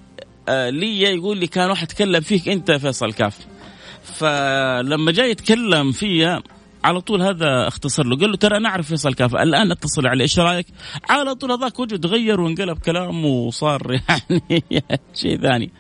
آه، 0.48 0.70
لي 0.70 1.00
يقول 1.02 1.38
لي 1.38 1.46
كان 1.46 1.70
واحد 1.70 1.82
يتكلم 1.82 2.20
فيك 2.20 2.48
أنت 2.48 2.72
فيصل 2.72 3.12
كاف. 3.12 3.38
فلما 4.02 5.12
جاي 5.12 5.30
يتكلم 5.30 5.92
فيا 5.92 6.42
على 6.86 7.00
طول 7.00 7.22
هذا 7.22 7.68
اختصر 7.68 8.06
له. 8.06 8.16
قال 8.16 8.30
له 8.30 8.36
ترى 8.36 8.56
أنا 8.56 8.68
أعرف 8.68 8.88
فيصل 8.88 9.14
كافة 9.14 9.42
الآن 9.42 9.70
أتصل 9.70 10.06
عليه 10.06 10.22
إيش 10.22 10.38
رأيك؟ 10.38 10.66
على 11.10 11.34
طول 11.34 11.52
هذاك 11.52 11.80
وجهه 11.80 11.96
تغير 11.96 12.40
وانقلب 12.40 12.78
كلامه 12.78 13.26
وصار 13.26 13.92
يعني 14.70 15.00
شيء 15.14 15.40
ثاني. 15.40 15.70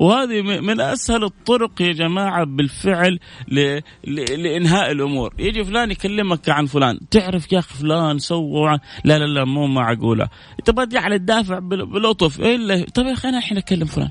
وهذه 0.00 0.42
من 0.42 0.80
أسهل 0.80 1.24
الطرق 1.24 1.82
يا 1.82 1.92
جماعة 1.92 2.44
بالفعل 2.44 3.18
ل... 3.48 3.80
ل... 4.04 4.42
لإنهاء 4.42 4.90
الأمور. 4.90 5.34
يجي 5.38 5.64
فلان 5.64 5.90
يكلمك 5.90 6.48
عن 6.48 6.66
فلان 6.66 6.98
تعرف 7.10 7.52
يا 7.52 7.58
أخي 7.58 7.74
فلان 7.74 8.18
سوى 8.18 8.78
لا 9.04 9.18
لا 9.18 9.24
لا 9.24 9.44
مو 9.44 9.66
معقولة. 9.66 10.28
تبغى 10.64 10.86
تجعل 10.86 11.12
الدافع 11.12 11.58
بلطف 11.58 12.40
إلا 12.40 12.86
طيب 12.94 13.06
يا 13.06 13.12
أخي 13.12 13.28
أنا 13.28 13.38
الحين 13.38 13.58
أكلم 13.58 13.86
فلان. 13.86 14.10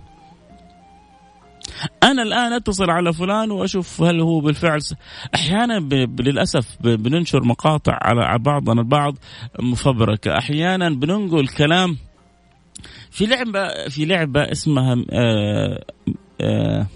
أنا 2.04 2.24
الآن 2.24 2.54
أتصل 2.54 2.90
على 2.90 3.14
فلان 3.14 3.52
وأشوف 3.52 4.02
هل 4.02 4.20
هو 4.22 4.40
بالفعل 4.40 4.80
أحيانا 5.36 5.80
للأسف 6.20 6.78
بننشر 6.82 7.44
مقاطع 7.44 7.98
على 8.02 8.40
بعضنا 8.40 8.82
البعض 8.82 9.18
مفبركه 9.60 10.38
أحيانا 10.38 10.90
بننقل 10.90 11.48
كلام 11.48 11.98
في 13.12 13.26
لعبة 13.26 13.88
في 13.90 14.06
لعبة 14.06 14.52
اسمها 14.52 14.96
آآ 15.12 15.84
آآ 16.42 16.88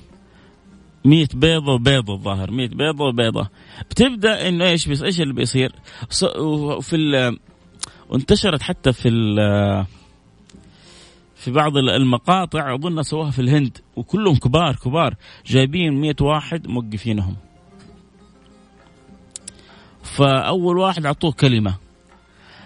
مية 1.06 1.28
بيضة 1.34 1.74
وبيضة 1.74 2.14
الظاهر. 2.14 2.52
مية 2.52 2.68
بيضة 2.68 3.06
وبيضة. 3.06 3.50
بتبدأ 3.90 4.48
إنه 4.48 4.66
إيش 4.66 5.04
إيش 5.04 5.22
اللي 5.22 5.34
بيصير؟ 5.34 5.72
في 6.82 7.38
وانتشرت 8.10 8.62
حتى 8.62 8.94
في 8.94 9.10
في 11.44 11.52
بعض 11.52 11.78
المقاطع 11.78 12.76
أظن 12.76 13.04
سووها 13.04 13.32
في 13.32 13.40
الهند 13.40 13.78
وكلهم 13.96 14.36
كبار 14.36 14.76
كبار. 14.76 15.16
جايبين 15.46 15.94
مئة 15.94 16.16
واحد 16.22 16.68
موقفينهم. 16.68 17.36
فأول 20.04 20.78
واحد 20.78 21.06
أعطوه 21.06 21.32
كلمة. 21.32 21.76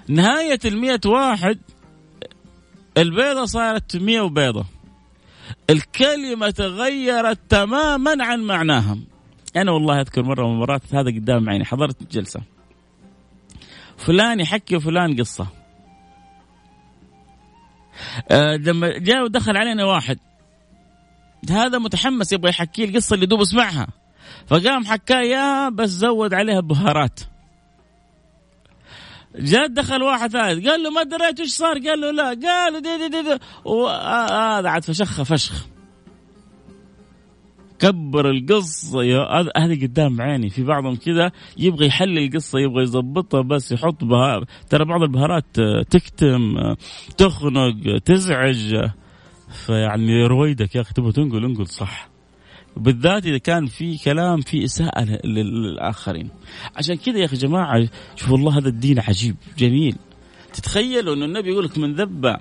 نهاية 0.08 0.60
المئة 0.66 1.00
واحد 1.06 1.60
البيضة 2.98 3.46
صارت 3.46 3.98
مئة 3.98 4.22
وبيضة. 4.22 4.66
الكلمة 5.70 6.50
تغيرت 6.50 7.40
تماما 7.50 8.24
عن 8.24 8.40
معناها 8.40 8.98
أنا 9.56 9.72
والله 9.72 10.02
أذكر 10.02 10.24
مرة 10.24 10.48
من 10.48 10.54
المرات 10.54 10.96
هذا 10.96 11.10
قدام 11.10 11.50
عيني 11.50 11.66
حضرت 11.66 12.14
جلسة. 12.14 12.42
فلان 13.98 14.40
يحكي 14.40 14.80
فلان 14.80 15.20
قصة. 15.20 15.44
آه 15.44 15.67
لما 18.60 18.98
جاء 18.98 19.24
ودخل 19.24 19.58
علينا 19.58 19.86
واحد. 19.86 20.18
هذا 21.50 21.78
متحمس 21.78 22.34
يبغى 22.34 22.50
يحكي 22.50 22.84
القصة 22.86 23.14
اللي 23.14 23.26
دوب 23.26 23.42
اسمعها 23.42 23.88
فقام 24.48 24.86
حكاية 24.86 25.70
بس 25.70 25.90
زود 25.90 26.34
عليها 26.34 26.60
بهارات. 26.60 27.20
جاء 29.36 29.68
دخل 29.68 30.04
واحد 30.04 30.32
ثالث 30.32 30.68
قال 30.68 30.84
له 30.84 30.90
ما 30.90 31.04
دريت 31.04 31.40
إيش 31.40 31.50
صار؟ 31.50 31.80
قال 31.88 32.02
له 32.02 32.12
لا 32.12 32.24
قال 32.24 32.74
له 32.74 32.80
دي 32.80 32.98
دي 32.98 33.08
دي, 33.10 33.22
دي. 33.22 33.40
وهذا 33.66 34.70
عاد 34.70 34.84
فشخ 34.84 35.24
فشخ. 35.24 35.66
كبر 37.80 38.30
القصة 38.30 39.00
هذه 39.58 39.82
قدام 39.82 40.22
عيني. 40.22 40.50
في 40.50 40.64
بعضهم 40.64 40.96
كذا 40.96 41.32
يبغى 41.58 41.88
يحلل 41.88 42.18
القصة 42.18 42.60
يبغى 42.60 42.84
يضبطها 42.84 43.42
بس 43.42 43.72
يحط 43.72 44.04
بها 44.04 44.42
ترى 44.70 44.86
بعض 44.86 45.02
البهارات 45.02 45.46
تكتم 45.90 46.56
تخنق 47.18 47.98
تزعج. 48.06 48.90
فيعني 49.66 50.26
رويدك 50.28 50.76
يا 50.76 50.82
أخي 50.82 50.94
تبغى 50.94 51.12
تنقل 51.12 51.46
انقل 51.46 51.68
صح. 51.68 52.10
بالذات 52.78 53.26
إذا 53.26 53.38
كان 53.38 53.66
في 53.66 53.98
كلام 53.98 54.42
في 54.42 54.64
إساءة 54.64 55.04
للآخرين. 55.26 56.30
عشان 56.76 56.96
كذا 56.96 57.18
يا 57.18 57.26
أخي 57.26 57.36
جماعة 57.36 57.90
شوفوا 58.16 58.38
الله 58.38 58.58
هذا 58.58 58.70
الدين 58.70 59.00
عجيب 59.00 59.36
جميل. 59.58 59.96
تتخيلوا 60.54 61.16
إنه 61.16 61.26
النبي 61.26 61.50
يقول 61.50 61.66
لك 61.66 61.78
من 61.78 61.94
ذب 61.94 62.36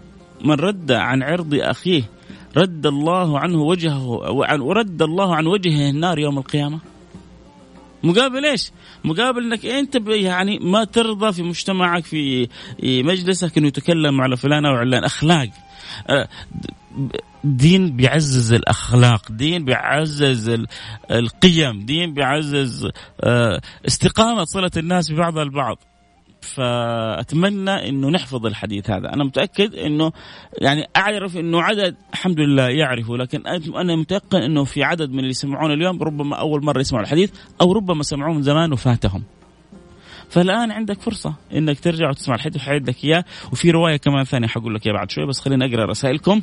من 0.45 0.53
رد 0.53 0.93
عن 0.93 1.23
عرض 1.23 1.55
أخيه 1.55 2.03
رد 2.57 2.87
الله 2.87 3.39
عنه 3.39 3.63
وجهه 3.63 4.07
ورد 4.61 5.03
الله 5.03 5.37
عن 5.37 5.47
وجهه 5.47 5.91
النار 5.91 6.19
يوم 6.19 6.39
القيامة 6.39 6.79
مقابل 8.03 8.47
إيش؟ 8.47 8.71
مقابل 9.05 9.45
إنك 9.45 9.67
أنت 9.67 9.97
يعني 10.09 10.59
ما 10.59 10.85
ترضى 10.85 11.33
في 11.33 11.43
مجتمعك 11.43 12.05
في 12.05 12.49
مجلسك 12.83 13.59
إنه 13.59 13.67
يتكلم 13.67 14.21
على 14.21 14.37
فلان 14.37 14.67
أو 14.67 14.75
علان 14.75 15.05
اخلاق 15.05 15.49
دين 17.45 17.97
بيعزز 17.97 18.53
الأخلاق، 18.53 19.33
دين 19.33 19.65
بيعزز 19.65 20.67
القيم، 21.11 21.81
دين 21.81 22.15
بيعزز 22.15 22.89
استقامة 23.87 24.45
صلة 24.45 24.71
الناس 24.77 25.13
ببعضها 25.13 25.43
البعض. 25.43 25.79
فأتمنى 26.47 27.89
إنه 27.89 28.11
نحفظ 28.11 28.47
الحديث 28.47 28.91
هذا. 28.91 29.13
أنا 29.15 29.25
متأكد 29.25 29.75
إنه 29.75 30.13
يعني 30.61 30.89
أعرف 30.97 31.37
إنه 31.37 31.63
عدد 31.63 31.97
الحمد 32.13 32.41
لله 32.41 32.69
يعرفه 32.69 33.17
لكن 33.17 33.47
أنا 33.77 33.97
متيقن 33.97 34.43
إنه 34.43 34.65
في 34.65 34.85
عدد 34.85 35.11
من 35.11 35.19
اللي 35.19 35.31
يسمعون 35.31 35.73
اليوم 35.73 36.03
ربما 36.03 36.37
أول 36.37 36.65
مرة 36.65 36.81
يسمعوا 36.81 37.05
الحديث 37.05 37.31
أو 37.61 37.73
ربما 37.73 38.03
سمعوه 38.03 38.35
من 38.35 38.43
زمان 38.43 38.73
وفاتهم. 38.73 39.23
فالآن 40.29 40.71
عندك 40.71 41.01
فرصة 41.01 41.35
إنك 41.53 41.81
ترجع 41.81 42.11
وتسمع 42.11 42.35
الحديث 42.35 42.63
وحيد 42.63 42.89
لك 42.89 43.05
إياه. 43.05 43.25
وفي 43.53 43.71
رواية 43.71 43.97
كمان 43.97 44.25
ثانية 44.25 44.49
حقول 44.49 44.75
لك 44.75 44.87
إياها 44.87 44.97
بعد 44.97 45.11
شوي 45.11 45.27
بس 45.27 45.41
خليني 45.41 45.65
أقرأ 45.65 45.85
رسائلكم. 45.85 46.41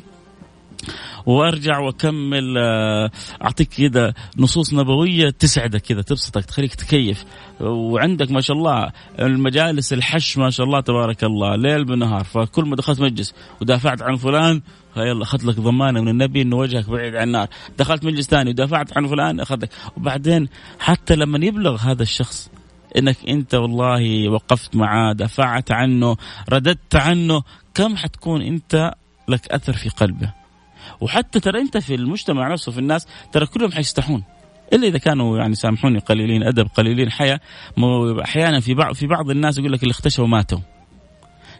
وارجع 1.26 1.78
واكمل 1.78 2.58
آه، 2.58 3.10
أعطيك 3.42 3.68
كذا 3.68 4.14
نصوص 4.38 4.74
نبوية 4.74 5.30
تسعدك 5.30 5.80
كذا 5.80 6.02
تبسطك 6.02 6.44
تخليك 6.44 6.74
تكيف. 6.74 7.24
وعندك 7.60 8.30
ما 8.30 8.40
شاء 8.40 8.56
الله 8.56 8.90
المجالس 9.20 9.92
الحش 9.92 10.38
ما 10.38 10.50
شاء 10.50 10.66
الله 10.66 10.80
تبارك 10.80 11.24
الله 11.24 11.56
ليل 11.56 11.84
بنهار 11.84 12.24
فكل 12.24 12.64
ما 12.64 12.76
دخلت 12.76 13.00
مجلس 13.00 13.34
ودافعت 13.60 14.02
عن 14.02 14.16
فلان 14.16 14.62
يلا 14.96 15.22
أخذت 15.22 15.44
لك 15.44 15.60
ضمانة 15.60 16.00
من 16.00 16.08
النبي 16.08 16.42
إنه 16.42 16.56
وجهك 16.56 16.90
بعيد 16.90 17.16
عن 17.16 17.26
النار، 17.26 17.48
دخلت 17.78 18.04
مجلس 18.04 18.28
ثاني 18.28 18.50
ودافعت 18.50 18.96
عن 18.96 19.06
فلان 19.06 19.40
اخذك، 19.40 19.70
وبعدين 19.96 20.48
حتى 20.78 21.16
لما 21.16 21.46
يبلغ 21.46 21.76
هذا 21.76 22.02
الشخص 22.02 22.50
إنك 22.98 23.16
أنت 23.28 23.54
والله 23.54 24.28
وقفت 24.28 24.76
معاه، 24.76 25.12
دافعت 25.12 25.72
عنه، 25.72 26.16
رددت 26.52 26.96
عنه، 26.96 27.42
كم 27.74 27.96
حتكون 27.96 28.42
أنت 28.42 28.94
لك 29.28 29.48
أثر 29.48 29.72
في 29.72 29.88
قلبه. 29.88 30.43
وحتى 31.04 31.40
ترى 31.40 31.60
انت 31.60 31.78
في 31.78 31.94
المجتمع 31.94 32.52
نفسه 32.52 32.72
في 32.72 32.78
الناس 32.78 33.06
ترى 33.32 33.46
كلهم 33.46 33.72
حيستحون. 33.72 34.24
إلا 34.72 34.86
إذا 34.86 34.98
كانوا 34.98 35.38
يعني 35.38 35.54
سامحوني 35.54 35.98
قليلين 35.98 36.42
أدب 36.42 36.68
قليلين 36.74 37.10
حياة. 37.10 37.40
أحيانا 38.24 38.60
في 38.60 38.74
بعض 38.74 38.94
في 38.94 39.06
بعض 39.06 39.30
الناس 39.30 39.58
يقول 39.58 39.72
لك 39.72 39.82
اللي 39.82 39.92
اختشوا 39.92 40.26
ماتوا. 40.26 40.58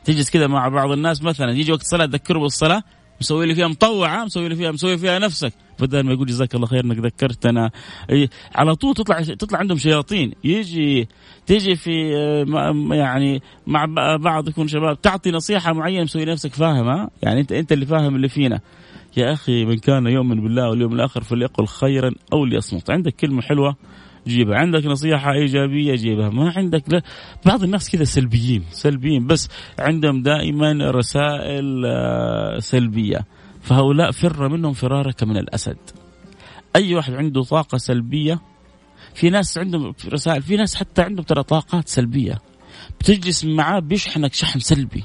تجلس 0.04 0.30
كذا 0.30 0.46
مع 0.46 0.68
بعض 0.68 0.90
الناس 0.90 1.22
مثلا 1.22 1.52
يجي 1.52 1.72
وقت 1.72 1.80
الصلاة 1.80 2.06
تذكره 2.06 2.38
بالصلاة 2.38 2.82
مسوي 3.20 3.46
لي 3.46 3.54
فيها 3.54 3.68
مطوعة 3.68 4.24
مسوي 4.24 4.48
لي 4.48 4.56
فيها 4.56 4.70
مسوي 4.70 4.98
فيها 4.98 5.18
نفسك. 5.18 5.52
بدل 5.80 6.00
ما 6.00 6.12
يقول 6.12 6.26
جزاك 6.26 6.54
الله 6.54 6.66
خير 6.66 6.84
إنك 6.84 6.98
ذكرتنا. 6.98 7.70
على 8.54 8.74
طول 8.74 8.94
تطلع 8.94 9.20
تطلع 9.20 9.58
عندهم 9.58 9.78
شياطين. 9.78 10.32
يجي 10.44 11.08
تيجي 11.46 11.76
في 11.76 12.10
يعني 12.90 13.42
مع 13.66 13.86
بعض 14.16 14.48
يكون 14.48 14.68
شباب 14.68 15.00
تعطي 15.00 15.30
نصيحة 15.30 15.72
معينة 15.72 16.02
مسوي 16.02 16.24
نفسك 16.24 16.54
فاهم 16.54 17.08
يعني 17.22 17.40
أنت 17.40 17.52
أنت 17.52 17.72
اللي 17.72 17.86
فاهم 17.86 18.16
اللي 18.16 18.28
فينا. 18.28 18.60
يا 19.16 19.32
أخي 19.32 19.64
من 19.64 19.78
كان 19.78 20.06
يؤمن 20.06 20.42
بالله 20.42 20.68
واليوم 20.68 20.92
الآخر 20.92 21.22
فليقل 21.22 21.66
خيرا 21.66 22.10
أو 22.32 22.44
ليصمت. 22.44 22.90
عندك 22.90 23.14
كلمة 23.14 23.42
حلوة 23.42 23.76
جيبها. 24.26 24.58
عندك 24.58 24.86
نصيحة 24.86 25.32
إيجابية 25.32 25.94
جيبها. 25.94 26.28
ما 26.28 26.52
عندك 26.56 26.82
لا. 26.88 27.02
بعض 27.46 27.62
الناس 27.62 27.90
كذا 27.90 28.04
سلبيين 28.04 28.64
سلبيين. 28.70 29.26
بس 29.26 29.48
عندهم 29.78 30.22
دائما 30.22 30.90
رسائل 30.90 31.82
آه، 31.86 32.58
سلبية. 32.58 33.26
فهؤلاء 33.60 34.10
فر 34.10 34.48
منهم 34.48 34.72
فرارك 34.72 35.22
من 35.22 35.36
الأسد. 35.36 35.78
أي 36.76 36.94
واحد 36.94 37.12
عنده 37.12 37.42
طاقة 37.42 37.78
سلبية 37.78 38.40
في 39.14 39.30
ناس 39.30 39.58
عندهم 39.58 39.94
رسائل 40.08 40.42
في 40.42 40.56
ناس 40.56 40.74
حتى 40.74 41.02
عندهم 41.02 41.24
ترى 41.24 41.42
طاقات 41.42 41.88
سلبية. 41.88 42.38
بتجلس 43.00 43.44
معاه 43.44 43.80
بيشحنك 43.80 44.34
شحن 44.34 44.58
سلبي. 44.58 45.04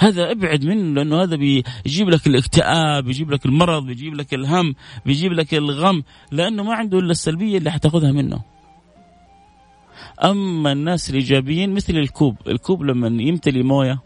هذا 0.00 0.30
ابعد 0.30 0.64
منه 0.64 0.94
لأنه 0.94 1.22
هذا 1.22 1.36
بيجيب 1.36 2.08
لك 2.08 2.26
الاكتئاب 2.26 3.04
بيجيب 3.04 3.30
لك 3.30 3.46
المرض 3.46 3.86
بيجيب 3.86 4.14
لك 4.14 4.34
الهم 4.34 4.74
بيجيب 5.06 5.32
لك 5.32 5.54
الغم 5.54 6.02
لأنه 6.32 6.62
ما 6.62 6.74
عنده 6.74 6.98
إلا 6.98 7.10
السلبية 7.10 7.58
اللي 7.58 7.70
حتاخذها 7.70 8.12
منه. 8.12 8.40
أما 10.24 10.72
الناس 10.72 11.10
الإيجابيين 11.10 11.74
مثل 11.74 11.96
الكوب 11.96 12.36
الكوب 12.46 12.82
لما 12.82 13.22
يمتلي 13.22 13.62
موية 13.62 13.98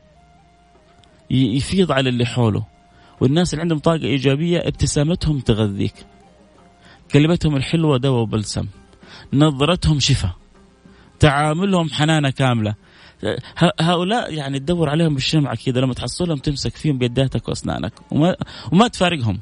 يفيض 1.30 1.92
على 1.92 2.08
اللي 2.08 2.26
حوله 2.26 2.64
والناس 3.20 3.54
اللي 3.54 3.62
عندهم 3.62 3.78
طاقة 3.78 4.04
إيجابية 4.04 4.58
ابتسامتهم 4.58 5.40
تغذيك 5.40 5.94
كلمتهم 7.12 7.56
الحلوة 7.56 7.98
دواء 7.98 8.22
وبلسم 8.22 8.66
نظرتهم 9.32 10.00
شفاء 10.00 10.32
تعاملهم 11.20 11.90
حنانة 11.90 12.30
كاملة 12.30 12.74
هؤلاء 13.80 14.34
يعني 14.34 14.58
تدور 14.58 14.88
عليهم 14.88 15.14
بالشمعة 15.14 15.56
كذا 15.56 15.80
لما 15.80 15.94
تحصلهم 15.94 16.38
تمسك 16.38 16.76
فيهم 16.76 16.98
بيداتك 16.98 17.48
وأسنانك 17.48 17.92
وما 18.10 18.36
وما 18.72 18.88
تفارقهم. 18.88 19.40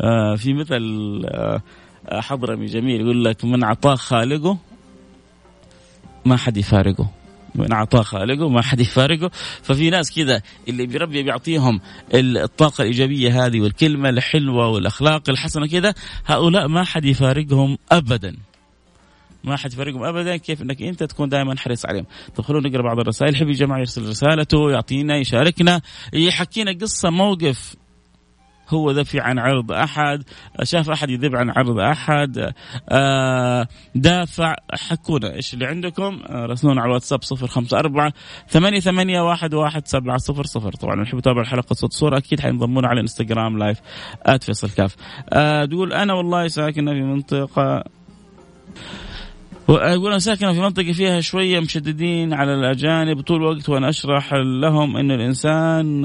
آه 0.00 0.36
في 0.36 0.54
مثل 0.54 0.82
آه 1.26 1.62
حضرمي 2.08 2.66
جميل 2.66 3.00
يقول 3.00 3.24
لك 3.24 3.44
من 3.44 3.62
اعطاه 3.62 3.94
خالقه 3.94 4.58
ما 6.24 6.36
حد 6.36 6.56
يفارقه. 6.56 7.10
من 7.56 7.72
اعطاه 7.72 8.02
خالقه 8.02 8.48
ما 8.48 8.62
حد 8.62 8.80
يفارقه 8.80 9.30
ففي 9.62 9.90
ناس 9.90 10.14
كذا 10.14 10.42
اللي 10.68 10.86
بربي 10.86 11.22
بيعطيهم 11.22 11.80
الطاقة 12.14 12.82
الإيجابية 12.82 13.46
هذه 13.46 13.60
والكلمة 13.60 14.08
الحلوة 14.08 14.68
والأخلاق 14.68 15.30
الحسنة 15.30 15.66
كذا 15.66 15.94
هؤلاء 16.26 16.68
ما 16.68 16.84
حد 16.84 17.04
يفارقهم 17.04 17.78
ابدا 17.92 18.36
ما 19.46 19.56
حد 19.56 19.72
يفرقهم 19.72 20.04
ابدا 20.04 20.36
كيف 20.36 20.62
إنك 20.62 20.82
أنت 20.82 21.02
تكون 21.02 21.28
دائما 21.28 21.56
حريص 21.56 21.86
عليهم. 21.86 22.06
طب 22.36 22.44
خلونا 22.44 22.68
نقرأ 22.68 22.82
بعض 22.82 23.00
الرسائل. 23.00 23.34
يحب 23.34 23.48
الجماعة 23.48 23.78
يرسل 23.78 24.08
رسالته 24.08 24.70
يعطينا 24.70 25.16
يشاركنا 25.16 25.80
يحكينا 26.12 26.72
قصة 26.72 27.10
موقف 27.10 27.76
هو 28.68 28.92
دفع 28.92 29.22
عن 29.22 29.38
عرض 29.38 29.72
أحد 29.72 30.22
شاف 30.62 30.90
أحد 30.90 31.10
يذب 31.10 31.36
عن 31.36 31.50
عرض 31.50 31.78
أحد 31.78 32.52
آه 32.88 33.68
دافع. 33.94 34.54
حكونا 34.72 35.34
إيش 35.34 35.54
اللي 35.54 35.66
عندكم؟ 35.66 36.20
آه 36.28 36.46
راسلونا 36.46 36.80
على 36.80 36.88
الواتساب 36.88 37.20
054 37.42 38.10
ثمانية 38.48 38.80
ثمانية 38.80 39.20
واحد 39.20 39.54
واحد 39.54 39.86
سبعة 39.86 40.16
صفر 40.16 40.44
صفر. 40.44 40.72
طبعا 40.72 40.96
نحب 41.02 41.18
نتابع 41.18 41.40
الحلقة 41.40 41.74
صوت 41.74 41.92
صورة. 41.92 42.18
أكيد 42.18 42.40
حينضمونا 42.40 42.88
على 42.88 43.00
انستغرام 43.00 43.58
لايف 43.58 43.80
فيصل 44.40 44.70
كاف. 44.70 44.96
آه 45.32 45.64
تقول 45.64 45.92
أنا 45.92 46.14
والله 46.14 46.48
ساكنة 46.48 46.92
في 46.92 47.02
منطقة 47.02 47.84
وأقول 49.68 50.10
أنا 50.10 50.18
ساكنه 50.18 50.52
في 50.52 50.60
منطقة 50.60 50.92
فيها 50.92 51.20
شوية 51.20 51.60
مشددين 51.60 52.34
على 52.34 52.54
الأجانب 52.54 53.20
طول 53.20 53.36
الوقت 53.36 53.68
وأنا 53.68 53.88
أشرح 53.88 54.34
لهم 54.34 54.96
ان 54.96 55.10
الإنسان 55.10 56.04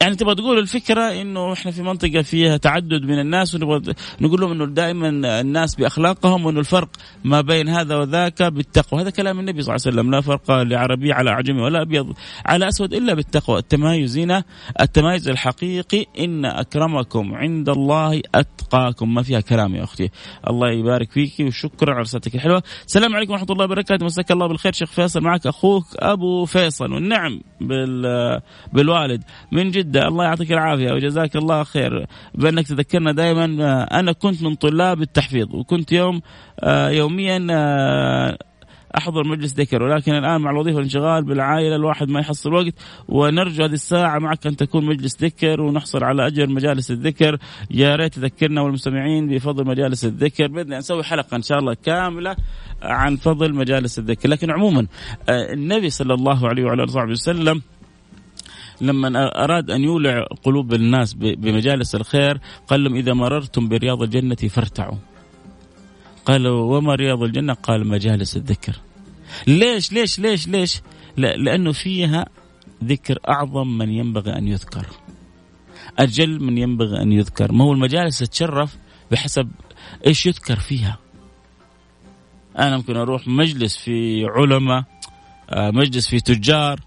يعني 0.00 0.16
تبغى 0.16 0.34
تقول 0.34 0.58
الفكرة 0.58 1.20
إنه 1.20 1.52
إحنا 1.52 1.70
في 1.70 1.82
منطقة 1.82 2.22
فيها 2.22 2.56
تعدد 2.56 3.02
من 3.02 3.20
الناس 3.20 3.54
ونبغى 3.54 3.94
نقول 4.20 4.40
لهم 4.40 4.52
إنه 4.52 4.66
دائما 4.66 5.40
الناس 5.40 5.74
بأخلاقهم 5.74 6.46
وإنه 6.46 6.60
الفرق 6.60 6.88
ما 7.24 7.40
بين 7.40 7.68
هذا 7.68 7.96
وذاك 7.96 8.42
بالتقوى، 8.42 9.02
هذا 9.02 9.10
كلام 9.10 9.40
النبي 9.40 9.62
صلى 9.62 9.74
الله 9.74 9.86
عليه 9.86 9.96
وسلم، 9.96 10.10
لا 10.10 10.20
فرق 10.20 10.50
لعربي 10.50 11.12
على 11.12 11.30
أعجمي 11.30 11.60
ولا 11.60 11.82
أبيض 11.82 12.12
على 12.46 12.68
أسود 12.68 12.94
إلا 12.94 13.14
بالتقوى، 13.14 13.58
التمايز 13.58 14.18
هنا 14.18 14.44
التمايز 14.80 15.28
الحقيقي 15.28 16.06
إن 16.18 16.44
أكرمكم 16.44 17.34
عند 17.34 17.68
الله 17.68 18.22
أتقاكم، 18.34 19.14
ما 19.14 19.22
فيها 19.22 19.40
كلام 19.40 19.74
يا 19.74 19.84
أختي، 19.84 20.10
الله 20.48 20.70
يبارك 20.70 21.10
فيك 21.10 21.32
وشكرا 21.40 21.92
على 21.92 22.00
رسالتك 22.00 22.34
الحلوة، 22.34 22.62
السلام 22.86 23.16
عليكم 23.16 23.32
ورحمة 23.32 23.48
الله 23.50 23.64
وبركاته، 23.64 24.04
مساك 24.04 24.32
الله 24.32 24.46
بالخير. 24.46 24.72
شيخ 24.72 24.90
فيصل 24.90 25.20
معك. 25.20 25.46
أخوك 25.46 25.86
أبو 25.96 26.44
فيصل. 26.44 26.92
والنعم. 26.92 27.40
بال 27.60 28.40
بالوالد. 28.72 29.22
من 29.52 29.70
جدة 29.70 30.08
الله 30.08 30.24
يعطيك 30.24 30.52
العافية 30.52 30.92
وجزاك 30.92 31.36
الله 31.36 31.64
خير. 31.64 32.06
بأنك 32.34 32.66
تذكرنا 32.66 33.12
دائما 33.12 33.44
أنا 34.00 34.12
كنت 34.12 34.42
من 34.42 34.54
طلاب 34.54 35.02
التحفيظ 35.02 35.54
وكنت 35.54 35.92
يوم 35.92 36.20
آه، 36.60 36.88
يوميا 36.88 37.46
آه، 37.50 38.38
أحضر 38.98 39.28
مجلس 39.28 39.54
ذكر 39.54 39.82
ولكن 39.82 40.12
الآن 40.12 40.40
مع 40.40 40.50
الوظيفة 40.50 40.76
والانشغال 40.76 41.24
بالعائلة 41.24 41.76
الواحد 41.76 42.08
ما 42.08 42.20
يحصل 42.20 42.52
وقت 42.54 42.74
ونرجو 43.08 43.64
هذه 43.64 43.72
الساعة 43.72 44.18
معك 44.18 44.46
أن 44.46 44.56
تكون 44.56 44.86
مجلس 44.86 45.22
ذكر 45.22 45.60
ونحصل 45.60 46.04
على 46.04 46.26
أجر 46.26 46.46
مجالس 46.46 46.90
الذكر 46.90 47.38
يا 47.70 47.96
ريت 47.96 48.14
تذكرنا 48.14 48.62
والمستمعين 48.62 49.28
بفضل 49.28 49.66
مجالس 49.66 50.04
الذكر 50.04 50.46
بإذن 50.46 50.78
نسوي 50.78 51.02
حلقة 51.02 51.36
إن 51.36 51.42
شاء 51.42 51.58
الله 51.58 51.74
كاملة 51.74 52.36
عن 52.82 53.16
فضل 53.16 53.54
مجالس 53.54 53.98
الذكر 53.98 54.28
لكن 54.28 54.50
عموما 54.50 54.86
آه، 55.28 55.52
النبي 55.52 55.90
صلى 55.90 56.14
الله 56.14 56.48
عليه 56.48 56.64
وعلى 56.64 56.82
آله 56.82 56.92
وصحبه 56.92 57.10
وسلم 57.10 57.62
لما 58.80 59.44
أراد 59.44 59.70
أن 59.70 59.80
يولع 59.84 60.26
قلوب 60.42 60.74
الناس 60.74 61.14
بمجالس 61.14 61.94
الخير 61.94 62.40
قال 62.68 62.84
لهم 62.84 62.94
إذا 62.94 63.12
مررتم 63.12 63.68
برياض 63.68 64.02
الجنة 64.02 64.34
فارتعوا. 64.34 64.96
قال 66.30 66.46
وما 66.46 66.94
رياض 66.94 67.22
الجنة؟ 67.22 67.52
قال 67.52 67.86
مجالس 67.86 68.36
الذكر. 68.36 68.76
ليش 69.46 69.92
ليش 69.92 70.18
ليش 70.18 70.48
ليش؟ 70.48 70.80
لأنه 71.16 71.72
فيها 71.72 72.26
ذكر 72.84 73.18
أعظم 73.28 73.78
من 73.78 73.90
ينبغي 73.90 74.32
أن 74.32 74.48
يذكر. 74.48 74.86
أجل 75.98 76.42
من 76.42 76.58
ينبغي 76.58 77.02
أن 77.02 77.12
يذكر. 77.12 77.52
ما 77.52 77.64
هو 77.64 77.72
المجالس 77.72 78.18
تتشرف 78.18 78.76
بحسب 79.10 79.50
إيش 80.06 80.26
يذكر 80.26 80.56
فيها. 80.56 80.98
أنا 82.58 82.76
ممكن 82.76 82.96
أروح 82.96 83.28
مجلس 83.28 83.76
في 83.76 84.24
علماء 84.24 84.84
آه، 85.50 85.70
مجلس 85.70 86.08
في 86.08 86.20
تجار 86.20 86.80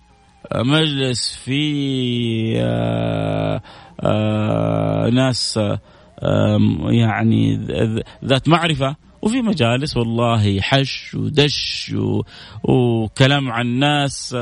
مجلس 0.56 1.36
في 1.36 1.62
آه، 2.58 3.62
آه، 4.00 5.10
ناس 5.10 5.58
آه، 5.58 5.80
يعني 6.90 7.56
ذات 8.26 8.48
معرفة. 8.48 8.96
وفي 9.24 9.42
مجالس 9.42 9.98
والله 9.98 10.62
حش 10.62 11.16
ودش 11.16 11.96
وكلام 12.64 13.52
عن 13.52 13.66
الناس 13.66 14.36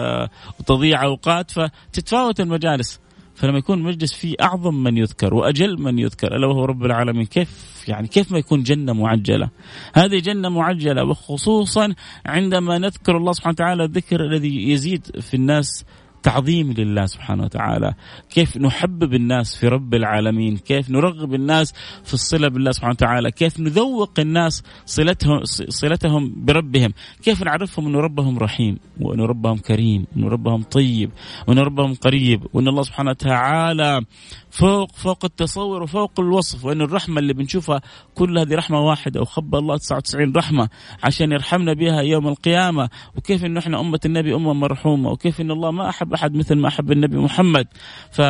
وتضييع 0.60 1.04
أوقات 1.04 1.52
فتتفاوت 1.52 2.40
المجالس. 2.40 3.00
فلما 3.36 3.58
يكون 3.58 3.82
مجلس 3.82 4.14
فيه 4.14 4.36
أعظم 4.42 4.84
من 4.84 4.98
يذكر 4.98 5.34
وأجل 5.34 5.82
من 5.82 6.00
يذكر 6.00 6.36
ألا 6.36 6.48
وهو 6.48 6.66
رب 6.66 6.86
العالمين 6.86 7.26
كيف 7.26 7.50
يعني 7.88 8.08
كيف 8.08 8.32
ما 8.32 8.38
يكون 8.40 8.64
جنة 8.64 8.94
معجلة؟ 8.94 9.50
هذه 9.94 10.20
جنة 10.20 10.50
معجلة 10.50 11.04
وخصوصا 11.04 11.94
عندما 12.26 12.78
نذكر 12.78 13.18
الله 13.18 13.32
سبحانه 13.32 13.54
وتعالى 13.54 13.84
الذكر 13.84 14.26
الذي 14.26 14.72
يزيد 14.72 15.22
في 15.22 15.34
الناس 15.34 15.86
تعظيم 16.24 16.72
لله 16.72 17.06
سبحانه 17.06 17.44
وتعالى. 17.44 17.94
كيف 18.30 18.58
نحبب 18.58 19.14
الناس 19.14 19.56
في 19.56 19.68
رب 19.68 19.94
العالمين؟ 19.94 20.58
كيف 20.58 20.90
نرغب 20.90 21.34
الناس 21.34 21.74
في 22.04 22.14
الصلة 22.14 22.48
بالله 22.48 22.72
سبحانه 22.72 22.92
وتعالى؟ 22.94 23.32
كيف 23.32 23.60
نذوق 23.60 24.20
الناس 24.20 24.64
صلتهم, 24.86 25.44
صلتهم 25.70 26.34
بربهم؟ 26.38 26.94
كيف 27.24 27.44
نعرفهم 27.44 27.88
أن 27.88 27.96
ربهم 27.96 28.40
رحيم 28.40 28.78
وأن 29.02 29.22
ربهم 29.22 29.58
كريم 29.58 30.06
وأن 30.16 30.24
ربهم 30.24 30.64
طيب 30.64 31.12
وأن 31.48 31.60
ربهم 31.60 31.94
قريب 31.96 32.48
وأن 32.54 32.68
الله 32.68 32.82
سبحانه 32.84 33.10
وتعالى 33.10 34.02
فوق 34.50 34.92
فوق 34.92 35.26
التصور 35.26 35.84
وفوق 35.84 36.20
الوصف 36.20 36.66
وأن 36.66 36.82
الرحمة 36.82 37.20
اللي 37.20 37.34
بنشوفها 37.34 37.82
كل 38.16 38.40
هذه 38.40 38.56
رحمة 38.56 38.80
واحدة 38.80 39.22
وخبى 39.22 39.58
الله 39.58 39.78
99 39.78 40.34
رحمة 40.36 40.70
عشان 41.04 41.32
يرحمنا 41.32 41.74
بها 41.74 42.02
يوم 42.02 42.28
القيامة. 42.28 42.90
وكيف 43.16 43.46
أنه 43.46 43.60
إحنا 43.60 43.80
أمة 43.80 44.00
النبي 44.06 44.36
أمة 44.36 44.54
مرحومة. 44.54 45.10
وكيف 45.10 45.42
أن 45.42 45.52
الله 45.52 45.72
ما 45.72 45.90
أحب 45.90 46.11
أحد 46.14 46.36
مثل 46.36 46.56
ما 46.56 46.68
أحب 46.68 46.92
النبي 46.92 47.18
محمد. 47.18 47.68
ف 48.12 48.22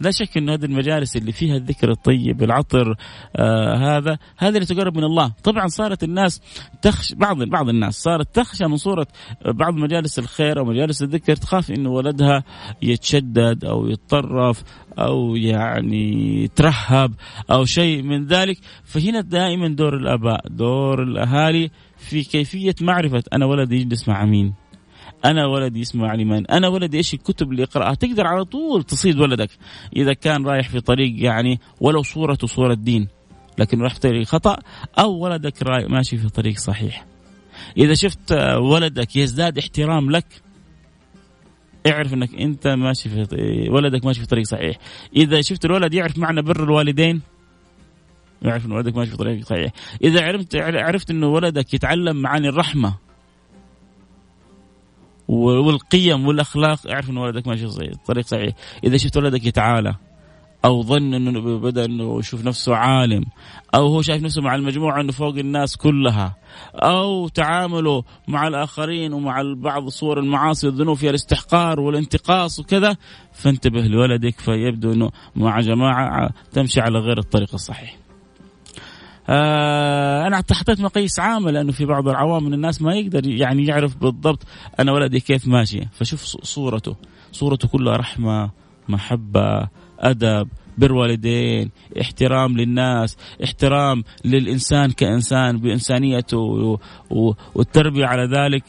لا 0.00 0.10
شك 0.10 0.36
أن 0.36 0.50
هذه 0.50 0.64
المجالس 0.64 1.16
اللي 1.16 1.32
فيها 1.32 1.56
الذكر 1.56 1.90
الطيب 1.90 2.42
العطر 2.42 2.96
آه 3.36 3.76
هذا 3.76 4.18
هذا 4.38 4.54
اللي 4.54 4.66
تقرب 4.66 4.96
من 4.96 5.04
الله. 5.04 5.32
طبعا 5.44 5.66
صارت 5.66 6.04
الناس 6.04 6.40
تخشى 6.82 7.14
بعض 7.14 7.42
بعض 7.42 7.68
الناس 7.68 7.94
صارت 7.94 8.34
تخشى 8.34 8.64
من 8.66 8.76
صورة 8.76 9.06
بعض 9.46 9.74
مجالس 9.74 10.18
الخير 10.18 10.58
أو 10.58 10.64
مجالس 10.64 11.02
الذكر 11.02 11.36
تخاف 11.36 11.70
أنه 11.70 11.90
ولدها 11.90 12.44
يتشدد 12.82 13.64
أو 13.64 13.88
يتطرف 13.88 14.62
أو 14.98 15.36
يعني 15.36 16.48
ترهب 16.56 17.12
أو 17.50 17.64
شيء 17.64 18.02
من 18.02 18.26
ذلك. 18.26 18.58
فهنا 18.84 19.20
دائما 19.20 19.68
دور 19.68 19.96
الآباء 19.96 20.48
دور 20.48 21.02
الأهالي 21.02 21.70
في 21.96 22.22
كيفية 22.22 22.74
معرفة 22.80 23.22
أنا 23.32 23.46
ولدي 23.46 23.76
يجلس 23.80 24.08
مع 24.08 24.24
مين. 24.24 24.54
أنا 25.24 25.46
ولدي 25.46 25.80
يسمع 25.80 26.14
لمن؟ 26.14 26.46
أنا 26.46 26.68
ولدي 26.68 26.96
إيش 26.96 27.14
الكتب 27.14 27.50
اللي 27.50 27.62
يقراها 27.62 27.94
تقدر 27.94 28.26
على 28.26 28.44
طول 28.44 28.82
تصيد 28.82 29.20
ولدك 29.20 29.50
إذا 29.96 30.12
كان 30.12 30.46
رايح 30.46 30.68
في 30.68 30.80
طريق 30.80 31.24
يعني 31.24 31.60
ولو 31.80 32.02
صورته 32.02 32.46
صوره 32.46 32.74
دين 32.74 33.08
لكن 33.58 33.82
راح 33.82 33.94
في 33.94 34.00
طريق 34.00 34.26
خطأ 34.26 34.56
أو 34.98 35.18
ولدك 35.18 35.62
راي 35.62 35.86
ماشي 35.88 36.18
في 36.18 36.28
طريق 36.28 36.58
صحيح. 36.58 37.06
إذا 37.76 37.94
شفت 37.94 38.32
ولدك 38.60 39.16
يزداد 39.16 39.58
احترام 39.58 40.10
لك 40.10 40.26
اعرف 41.86 42.14
إنك 42.14 42.34
أنت 42.34 42.66
ماشي 42.66 43.08
في 43.08 43.26
ولدك 43.70 44.04
ماشي 44.04 44.20
في 44.20 44.26
طريق 44.26 44.44
صحيح. 44.44 44.76
إذا 45.16 45.40
شفت 45.40 45.64
الولد 45.64 45.94
يعرف 45.94 46.18
معنى 46.18 46.42
بر 46.42 46.64
الوالدين 46.64 47.20
يعرف 48.42 48.66
إن 48.66 48.72
ولدك 48.72 48.96
ماشي 48.96 49.10
في 49.10 49.16
طريق 49.16 49.44
صحيح. 49.44 49.72
إذا 50.04 50.24
عرفت 50.24 50.56
عرفت 50.56 51.10
انه 51.10 51.26
ولدك 51.26 51.74
يتعلم 51.74 52.16
معاني 52.16 52.48
الرحمة 52.48 53.09
والقيم 55.30 56.26
والأخلاق 56.26 56.90
أعرف 56.90 57.10
إن 57.10 57.16
ولدك 57.16 57.48
ماشي 57.48 57.68
في 57.68 57.90
طريق 58.06 58.26
صحيح 58.26 58.54
إذا 58.84 58.96
شفت 58.96 59.16
ولدك 59.16 59.46
يتعالى 59.46 59.94
أو 60.64 60.82
ظن 60.82 61.14
إنه 61.14 61.58
بدأ 61.58 61.84
إنه 61.84 62.18
يشوف 62.18 62.44
نفسه 62.44 62.74
عالم 62.76 63.24
أو 63.74 63.86
هو 63.86 64.02
شايف 64.02 64.22
نفسه 64.22 64.42
مع 64.42 64.54
المجموعة 64.54 65.00
إنه 65.00 65.12
فوق 65.12 65.34
الناس 65.36 65.76
كلها 65.76 66.36
أو 66.74 67.28
تعامله 67.28 68.02
مع 68.28 68.48
الآخرين 68.48 69.12
ومع 69.12 69.42
بعض 69.56 69.88
صور 69.88 70.18
المعاصي 70.18 70.66
والذنوب 70.66 70.96
فيها 70.96 71.10
الاستحقار 71.10 71.80
والانتقاص 71.80 72.60
وكذا 72.60 72.96
فانتبه 73.32 73.80
لولدك 73.80 74.40
فيبدو 74.40 74.92
إنه 74.92 75.10
مع 75.36 75.60
جماعة 75.60 76.30
تمشي 76.52 76.80
على 76.80 76.98
غير 76.98 77.18
الطريق 77.18 77.54
الصحيح. 77.54 77.99
آه 79.30 80.26
أنا 80.26 80.36
حطيت 80.52 80.80
مقيس 80.80 81.20
عامه 81.20 81.50
لأنه 81.50 81.72
في 81.72 81.84
بعض 81.84 82.08
العوام 82.08 82.44
من 82.44 82.54
الناس 82.54 82.82
ما 82.82 82.94
يقدر 82.94 83.26
يعني 83.26 83.66
يعرف 83.66 83.96
بالضبط 83.96 84.42
أنا 84.80 84.92
ولدي 84.92 85.20
كيف 85.20 85.48
ماشي. 85.48 85.80
فشوف 85.92 86.22
صورته. 86.22 86.96
صورته 87.32 87.68
كلها 87.68 87.96
رحمة 87.96 88.50
محبة 88.88 89.68
أدب 89.98 90.48
بر 90.78 90.92
والدين 90.92 91.70
احترام 92.00 92.56
للناس 92.56 93.16
احترام 93.44 94.04
للإنسان 94.24 94.90
كإنسان 94.90 95.58
بإنسانيته 95.58 96.78
والتربية 97.54 98.06
على 98.06 98.24
ذلك. 98.36 98.64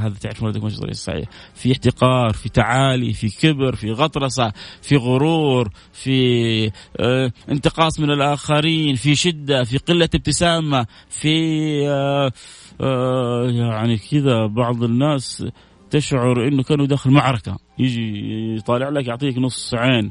هذا 0.00 0.14
تعرف 0.14 0.42
ماشي 0.42 0.56
الطريق 0.56 0.90
الصحيح 0.90 1.28
في 1.54 1.72
احتقار 1.72 2.32
في 2.32 2.48
تعالي 2.48 3.12
في 3.12 3.28
كبر 3.28 3.74
في 3.74 3.92
غطرسة 3.92 4.52
في 4.82 4.96
غرور 4.96 5.70
في 5.92 6.70
آه 7.00 7.32
انتقاص 7.48 8.00
من 8.00 8.10
الآخرين 8.10 8.94
في 8.94 9.14
شدة 9.14 9.64
في 9.64 9.78
قلة 9.78 10.08
ابتسامة 10.14 10.86
في 11.08 11.34
آه 11.88 12.32
آه 12.80 13.50
يعني 13.50 13.96
كذا 13.96 14.46
بعض 14.46 14.82
الناس 14.82 15.44
تشعر 15.90 16.48
إنه 16.48 16.62
كانوا 16.62 16.86
داخل 16.86 17.10
معركة. 17.10 17.58
يجي 17.78 18.56
يطالع 18.56 18.88
لك 18.88 19.06
يعطيك 19.06 19.38
نص 19.38 19.74
عين. 19.74 20.10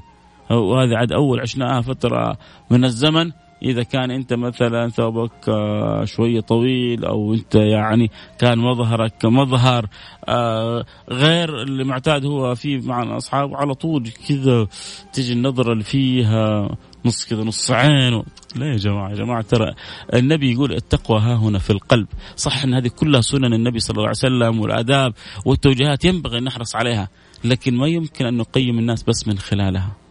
وهذه 0.52 0.98
عاد 0.98 1.12
أول 1.12 1.40
عشناها 1.40 1.82
فترة 1.82 2.38
من 2.72 2.86
الزمن. 2.86 3.32
إذا 3.64 3.84
كان 3.84 4.12
أنت 4.12 4.34
مثلا 4.34 4.90
ثوبك 4.90 5.50
آه، 5.50 6.06
شوية 6.06 6.40
طويل 6.40 7.06
أو 7.06 7.34
أنت 7.34 7.56
يعني 7.56 8.12
كان 8.40 8.60
مظهرك 8.60 9.26
مظهر 9.26 9.88
آه، 10.28 10.86
غير 11.10 11.62
اللي 11.62 11.84
معتاد 11.84 12.26
هو 12.26 12.56
فيه 12.56 12.82
مع 12.82 13.18
اصحابه 13.18 13.58
على 13.58 13.74
طول 13.74 14.10
كذا 14.28 14.68
تجي 15.14 15.34
النظرة 15.34 15.74
اللي 15.74 15.84
فيها 15.84 16.70
نص 17.06 17.26
كذا 17.26 17.44
نص 17.44 17.72
عين 17.72 18.24
لا 18.56 18.72
يا 18.72 18.78
جماعة 18.78 19.10
يا 19.10 19.16
جماعة 19.16 19.42
ترى 19.42 19.74
النبي 20.14 20.52
يقول 20.52 20.74
التقوى 20.74 21.20
ها 21.20 21.36
هنا 21.36 21.60
في 21.60 21.70
القلب. 21.70 22.08
صح 22.36 22.64
أن 22.64 22.74
هذه 22.74 22.88
كلها 22.88 23.22
سنن 23.22 23.54
النبي 23.54 23.80
صلى 23.80 23.96
الله 23.96 24.08
عليه 24.08 24.18
وسلم 24.18 24.62
والآداب 24.62 25.14
والتوجيهات 25.46 26.06
ينبغي 26.06 26.38
أن 26.38 26.44
نحرص 26.44 26.76
عليها 26.76 27.10
لكن 27.44 27.76
ما 27.76 27.88
يمكن 27.88 28.26
أن 28.26 28.38
نقيم 28.38 28.80
الناس 28.80 29.04
بس 29.04 29.28
من 29.28 29.40
خلالها. 29.40 30.03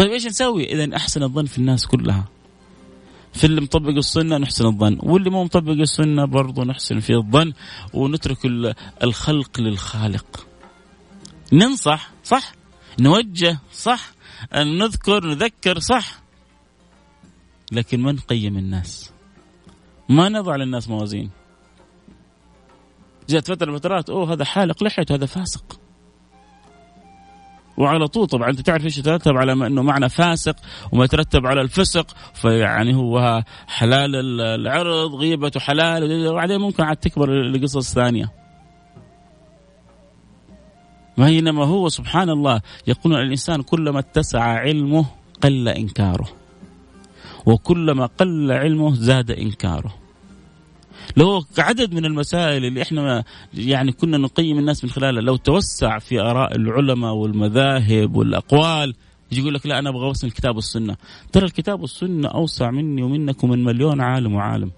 طيب 0.00 0.10
إيش 0.10 0.26
نسوي؟ 0.26 0.64
اذا 0.64 0.96
أحسن 0.96 1.22
الظن 1.22 1.44
في 1.44 1.58
الناس 1.58 1.86
كلها. 1.86 2.24
في 3.32 3.44
اللي 3.44 3.60
مطبق 3.60 3.96
السنة 3.96 4.38
نحسن 4.38 4.66
الظن 4.66 4.98
واللي 5.02 5.30
مو 5.30 5.44
مطبق 5.44 5.72
السنة 5.72 6.24
برضه 6.24 6.64
نحسن 6.64 7.00
فيه 7.00 7.16
الظن 7.16 7.52
ونترك 7.94 8.38
الخلق 9.02 9.60
للخالق. 9.60 10.46
ننصح 11.52 12.10
صح؟ 12.24 12.52
نوجه 13.00 13.58
صح؟ 13.72 14.12
نذكر 14.54 15.26
نذكر 15.26 15.78
صح؟ 15.78 16.22
لكن 17.72 18.00
ما 18.00 18.12
نقيم 18.12 18.58
الناس؟ 18.58 19.12
ما 20.08 20.28
نضع 20.28 20.56
للناس 20.56 20.88
موازين. 20.88 21.30
جاءت 23.28 23.48
فترة 23.52 23.78
فترات 23.78 24.10
أوه 24.10 24.32
هذا 24.32 24.44
حالق 24.44 24.84
لحيته 24.84 25.14
هذا 25.14 25.26
فاسق. 25.26 25.80
وعلى 27.80 28.08
طول. 28.08 28.26
طبعا 28.26 28.50
أنت 28.50 28.60
تعرف 28.60 28.84
إيش 28.84 28.98
يترتب 28.98 29.36
على 29.36 29.52
إنه 29.52 29.82
معنى 29.82 30.08
فاسق 30.08 30.56
وما 30.92 31.04
يترتب 31.04 31.46
على 31.46 31.60
الفسق 31.60 32.06
فيعني 32.34 32.94
هو 32.94 33.42
حلال 33.66 34.40
العرض 34.40 35.14
غيبته 35.14 35.60
حلال 35.60 36.26
وبعدين 36.28 36.60
ممكن 36.60 36.82
عاد 36.82 36.96
تكبر 36.96 37.30
لقصص 37.30 37.94
ثانية. 37.94 38.32
بينما 41.18 41.64
هو 41.64 41.88
سبحان 41.88 42.30
الله 42.30 42.60
يقول 42.86 43.14
الإنسان 43.14 43.62
كلما 43.62 43.98
اتسع 43.98 44.42
علمه 44.42 45.06
قل 45.42 45.68
إنكاره 45.68 46.28
وكلما 47.46 48.06
قل 48.06 48.52
علمه 48.52 48.94
زاد 48.94 49.30
إنكاره. 49.30 49.99
لو 51.16 51.44
عدد 51.58 51.94
من 51.94 52.04
المسائل 52.04 52.64
اللي 52.64 52.82
إحنا 52.82 53.24
يعني 53.54 53.92
كنا 53.92 54.18
نقيم 54.18 54.58
الناس 54.58 54.84
من 54.84 54.90
خلالها 54.90 55.22
لو 55.22 55.36
توسع 55.36 55.98
في 55.98 56.20
آراء 56.20 56.56
العلماء 56.56 57.12
والمذاهب 57.12 58.16
والأقوال 58.16 58.94
يجي 59.32 59.40
يقول 59.40 59.54
لك 59.54 59.66
لا 59.66 59.78
أنا 59.78 59.90
أبغى 59.90 60.06
أوصل 60.06 60.26
الكتاب 60.26 60.56
والسنة. 60.56 60.96
ترى 61.32 61.44
الكتاب 61.44 61.80
والسنة 61.80 62.28
أوسع 62.28 62.70
مني 62.70 63.02
ومنك 63.02 63.44
ومن 63.44 63.64
مليون 63.64 64.00
عالم 64.00 64.34
وعالم. 64.34 64.70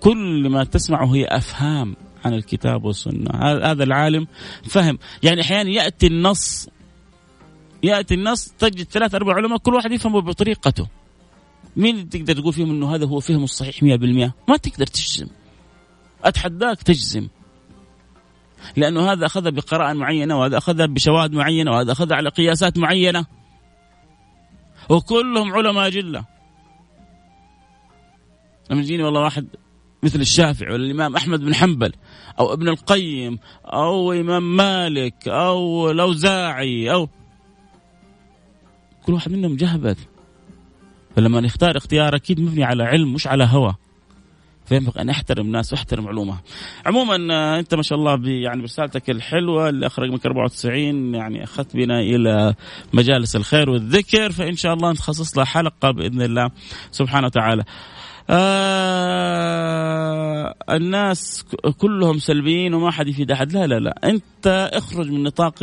كل 0.00 0.48
ما 0.48 0.64
تسمعه 0.64 1.14
هي 1.14 1.24
أفهام 1.24 1.96
عن 2.24 2.34
الكتاب 2.34 2.84
والسنة. 2.84 3.30
هذا 3.42 3.84
العالم 3.84 4.26
فهم. 4.64 4.98
يعني 5.22 5.40
أحيانا 5.40 5.70
يأتي 5.70 6.06
النص 6.06 6.68
يأتي 7.82 8.14
النص 8.14 8.48
تجد 8.58 8.82
ثلاث 8.82 9.14
أربع 9.14 9.34
علماء 9.34 9.58
كل 9.58 9.74
واحد 9.74 9.92
يفهمه 9.92 10.20
بطريقته. 10.20 10.86
مين 11.76 11.94
اللي 11.94 12.06
تقدر 12.06 12.40
تقول 12.40 12.52
فيهم 12.52 12.70
إنه 12.70 12.94
هذا 12.94 13.06
هو 13.06 13.20
فهمه 13.20 13.44
الصحيح 13.44 13.82
100% 13.82 14.32
ما 14.48 14.56
تقدر 14.56 14.86
تجزم. 14.86 15.26
أتحداك 16.24 16.82
تجزم. 16.82 17.28
لأنه 18.76 19.12
هذا 19.12 19.26
اخذها 19.26 19.50
بقراءة 19.50 19.92
معينة 19.92 20.38
وهذا 20.38 20.58
اخذها 20.58 20.86
بشواهد 20.86 21.32
معينة 21.32 21.70
وهذا 21.70 21.92
اخذها 21.92 22.16
على 22.16 22.28
قياسات 22.28 22.78
معينة. 22.78 23.26
وكلهم 24.88 25.54
علماء 25.54 25.90
جلة. 25.90 26.24
لما 28.70 28.80
يجيني 28.80 29.02
والله 29.02 29.20
واحد 29.20 29.46
مثل 30.02 30.20
الشافعي 30.20 30.72
ولا 30.72 30.84
الإمام 30.84 31.16
أحمد 31.16 31.40
بن 31.40 31.54
حنبل 31.54 31.92
أو 32.40 32.52
ابن 32.52 32.68
القيم 32.68 33.38
أو 33.64 34.12
إمام 34.12 34.56
مالك 34.56 35.28
أو 35.28 35.90
الأوزاعي 35.90 36.92
أو 36.92 37.08
كل 39.06 39.12
واحد 39.12 39.32
منهم 39.32 39.56
جهبذ 39.56 39.96
فلما 41.16 41.40
نختار 41.40 41.76
اختيار 41.76 42.16
أكيد 42.16 42.40
مبني 42.40 42.64
على 42.64 42.82
علم 42.84 43.12
مش 43.12 43.26
على 43.26 43.44
هوى 43.44 43.74
فينبغي 44.66 45.00
أن 45.00 45.10
احترم 45.10 45.46
ناس 45.46 45.72
واحترم 45.72 46.08
علومها. 46.08 46.42
عموما 46.86 47.34
آه، 47.34 47.58
أنت 47.58 47.74
ما 47.74 47.82
شاء 47.82 47.98
الله 47.98 48.28
يعني 48.28 48.60
برسالتك 48.60 49.10
الحلوة 49.10 49.68
اللي 49.68 49.86
أخرج 49.86 50.10
منك 50.10 50.26
94 50.26 51.14
يعني 51.14 51.44
أخذت 51.44 51.76
بنا 51.76 52.00
إلى 52.00 52.54
مجالس 52.92 53.36
الخير 53.36 53.70
والذكر 53.70 54.32
فإن 54.32 54.56
شاء 54.56 54.74
الله 54.74 54.90
نخصص 54.90 55.36
لها 55.36 55.44
حلقة 55.44 55.90
بإذن 55.90 56.22
الله 56.22 56.50
سبحانه 56.90 57.26
وتعالى. 57.26 57.64
آه 58.30 59.34
الناس 60.70 61.44
كلهم 61.78 62.18
سلبيين 62.18 62.74
وما 62.74 62.90
حد 62.90 63.08
يفيد 63.08 63.30
أحد. 63.30 63.52
لا 63.52 63.66
لا 63.66 63.78
لا. 63.78 63.98
أنت 64.04 64.70
اخرج 64.72 65.10
من 65.10 65.22
نطاق 65.22 65.54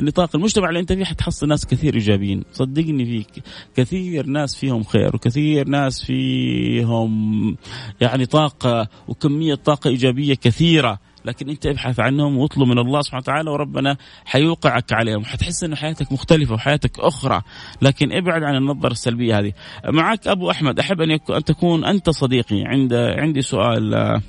نطاق 0.00 0.36
المجتمع 0.36 0.68
اللي 0.68 0.80
أنت 0.80 0.92
فيه 0.92 1.04
حتحصل 1.04 1.48
ناس 1.48 1.66
كثير 1.66 1.94
إيجابيين. 1.94 2.44
صدقني 2.52 3.04
فيك. 3.04 3.44
كثير 3.76 4.26
ناس 4.26 4.56
فيهم 4.56 4.84
خير 4.84 5.16
وكثير 5.16 5.68
ناس 5.68 6.04
فيهم 6.04 7.56
يعني 8.00 8.26
طاقة 8.26 8.88
وكمية 9.08 9.54
طاقة 9.54 9.90
إيجابية 9.90 10.34
كثيرة. 10.34 10.98
لكن 11.26 11.48
أنت 11.48 11.66
ابحث 11.66 12.00
عنهم 12.00 12.38
واطلب 12.38 12.68
من 12.68 12.78
الله 12.78 13.00
سبحانه 13.00 13.22
وتعالى 13.22 13.50
وربنا 13.50 13.96
حيوقعك 14.24 14.92
عليهم. 14.92 15.24
حتحس 15.24 15.64
إنه 15.64 15.76
حياتك 15.76 16.12
مختلفة 16.12 16.54
وحياتك 16.54 17.00
أخرى. 17.00 17.42
لكن 17.82 18.12
ابعد 18.12 18.42
عن 18.42 18.56
النظرة 18.56 18.92
السلبية 18.92 19.38
هذه. 19.38 19.52
معك 19.88 20.26
أبو 20.26 20.50
أحمد 20.50 20.78
أحب 20.78 21.00
أن, 21.00 21.10
أن 21.10 21.44
تكون 21.44 21.84
أنت 21.84 22.10
صديقي. 22.10 22.62
عند 22.64 22.94
عندي 22.94 23.42
سؤال. 23.42 24.20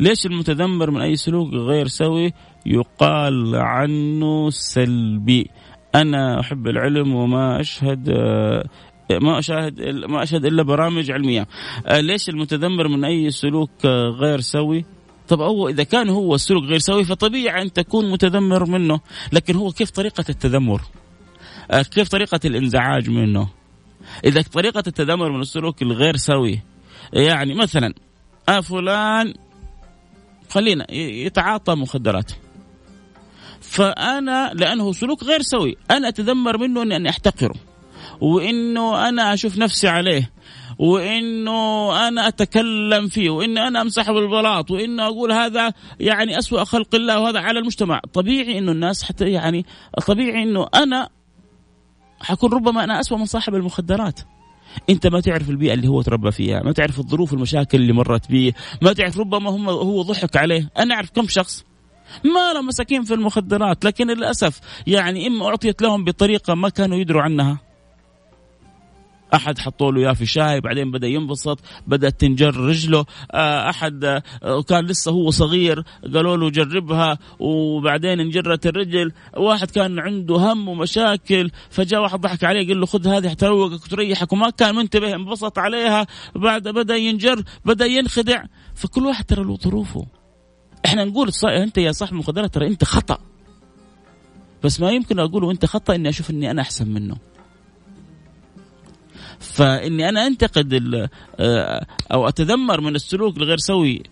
ليش 0.00 0.26
المتذمر 0.26 0.90
من 0.90 1.00
أي 1.00 1.16
سلوك 1.16 1.52
غير 1.52 1.86
سوي 1.86 2.32
يقال 2.66 3.56
عنه 3.56 4.50
سلبي؟ 4.50 5.50
أنا 5.94 6.40
أحب 6.40 6.68
العلم 6.68 7.14
وما 7.14 7.60
أشهد 7.60 8.10
ما 9.10 9.38
اشاهد 9.38 9.80
ما 10.08 10.22
أشهد 10.22 10.44
إلا 10.44 10.62
برامج 10.62 11.10
علمية. 11.10 11.46
ليش 11.90 12.28
المتذمر 12.28 12.88
من 12.88 13.04
أي 13.04 13.30
سلوك 13.30 13.86
غير 14.20 14.40
سوي 14.40 14.84
طب 15.30 15.40
هو 15.40 15.68
إذا 15.68 15.82
كان 15.82 16.08
هو 16.08 16.34
السلوك 16.34 16.64
غير 16.64 16.78
سوي 16.78 17.04
فطبيعي 17.04 17.62
أن 17.62 17.72
تكون 17.72 18.10
متذمر 18.10 18.64
منه. 18.64 19.00
لكن 19.32 19.56
هو 19.56 19.72
كيف 19.72 19.90
طريقة 19.90 20.24
التذمر؟ 20.28 20.82
آه، 21.70 21.82
كيف 21.82 22.08
طريقة 22.08 22.40
الإنزعاج 22.44 23.10
منه؟ 23.10 23.48
إذا 24.24 24.42
طريقة 24.42 24.82
التذمر 24.86 25.32
من 25.32 25.40
السلوك 25.40 25.82
الغير 25.82 26.16
سوي 26.16 26.60
يعني 27.12 27.54
مثلا 27.54 27.94
آه 28.48 28.60
فلان 28.60 29.34
خلينا 30.50 30.92
يتعاطى 30.92 31.74
مخدرات 31.74 32.32
فأنا 33.60 34.52
لأنه 34.54 34.92
سلوك 34.92 35.24
غير 35.24 35.42
سوي 35.42 35.76
أنا 35.90 36.08
أتذمر 36.08 36.58
منه 36.58 36.82
إني 36.82 37.08
أحتقره. 37.08 37.54
وإنه 38.20 39.08
أنا 39.08 39.34
أشوف 39.34 39.58
نفسي 39.58 39.88
عليه. 39.88 40.30
وإنه 40.80 42.08
أنا 42.08 42.28
أتكلم 42.28 43.08
فيه 43.08 43.30
واني 43.30 43.68
أنا 43.68 43.80
أمسح 43.80 44.10
بالبلاط 44.10 44.70
وانه 44.70 45.06
أقول 45.06 45.32
هذا 45.32 45.72
يعني 46.00 46.38
أسوأ 46.38 46.64
خلق 46.64 46.94
الله 46.94 47.20
وهذا 47.20 47.40
على 47.40 47.58
المجتمع. 47.58 48.00
طبيعي 48.12 48.58
إنه 48.58 48.72
الناس 48.72 49.02
حتى 49.02 49.30
يعني 49.30 49.66
طبيعي 50.06 50.42
إنه 50.42 50.66
أنا 50.74 51.08
حكون 52.20 52.52
ربما 52.52 52.84
أنا 52.84 53.00
أسوأ 53.00 53.16
من 53.16 53.24
صاحب 53.24 53.54
المخدرات. 53.54 54.20
أنت 54.90 55.06
ما 55.06 55.20
تعرف 55.20 55.50
البيئة 55.50 55.74
اللي 55.74 55.88
هو 55.88 56.02
تربى 56.02 56.30
فيها 56.30 56.62
ما 56.62 56.72
تعرف 56.72 56.98
الظروف 56.98 57.32
المشاكل 57.32 57.78
اللي 57.78 57.92
مرت 57.92 58.30
به 58.30 58.52
ما 58.82 58.92
تعرف 58.92 59.18
ربما 59.18 59.50
هم 59.50 59.68
هو 59.68 60.02
ضحك 60.02 60.36
عليه. 60.36 60.70
أنا 60.78 60.94
أعرف 60.94 61.10
كم 61.10 61.28
شخص 61.28 61.64
ما 62.24 62.52
لهم 62.52 62.66
مساكين 62.66 63.02
في 63.02 63.14
المخدرات 63.14 63.84
لكن 63.84 64.06
للأسف 64.06 64.60
يعني 64.86 65.26
إما 65.26 65.46
أعطيت 65.46 65.82
لهم 65.82 66.04
بطريقة 66.04 66.54
ما 66.54 66.68
كانوا 66.68 66.98
يدروا 66.98 67.22
عنها. 67.22 67.69
أحد 69.34 69.58
حطوا 69.58 69.92
له 69.92 70.00
إياه 70.00 70.12
في 70.12 70.26
شاي 70.26 70.60
بعدين 70.60 70.90
بدأ 70.90 71.06
ينبسط 71.06 71.58
بدأت 71.86 72.20
تنجر 72.20 72.56
رجله. 72.56 73.04
آه، 73.32 73.70
أحد 73.70 74.04
آه، 74.42 74.62
كان 74.62 74.86
لسه 74.86 75.12
هو 75.12 75.30
صغير 75.30 75.84
قالوا 76.14 76.36
له 76.36 76.50
جربها 76.50 77.18
وبعدين 77.38 78.20
انجرت 78.20 78.66
الرجل. 78.66 79.12
واحد 79.36 79.70
كان 79.70 79.98
عنده 79.98 80.36
هم 80.36 80.68
ومشاكل 80.68 81.50
فجاء 81.70 82.02
واحد 82.02 82.20
ضحك 82.20 82.44
عليه 82.44 82.68
قال 82.68 82.80
له 82.80 82.86
خذ 82.86 83.08
هذه 83.08 83.28
حتروقك 83.28 83.84
وتريحك 83.84 84.32
وما 84.32 84.50
كان 84.50 84.74
منتبه 84.74 85.14
انبسط 85.14 85.58
عليها. 85.58 86.06
بعد 86.34 86.68
بدأ 86.68 86.96
ينجر 86.96 87.42
بدأ 87.64 87.86
ينخدع. 87.86 88.44
فكل 88.74 89.06
واحد 89.06 89.24
ترى 89.24 89.44
له 89.44 89.56
ظروفه. 89.56 90.06
إحنا 90.86 91.04
نقول 91.04 91.30
أنت 91.44 91.78
يا 91.78 91.92
صاحب 91.92 92.12
المخدرات 92.12 92.54
ترى 92.54 92.66
أنت 92.66 92.84
خطأ. 92.84 93.18
بس 94.62 94.80
ما 94.80 94.90
يمكن 94.90 95.18
أقول 95.18 95.50
أنت 95.50 95.66
خطأ 95.66 95.94
إني 95.94 96.08
أشوف 96.08 96.30
إني 96.30 96.50
أنا 96.50 96.62
أحسن 96.62 96.88
منه. 96.88 97.16
فإني 99.52 100.08
أنا 100.08 100.26
أنتقد 100.26 101.08
آه، 101.40 101.86
أو 102.12 102.28
أتذمر 102.28 102.80
من 102.80 102.94
السلوك 102.94 103.36
الغير 103.36 103.58
سوي 103.58 104.02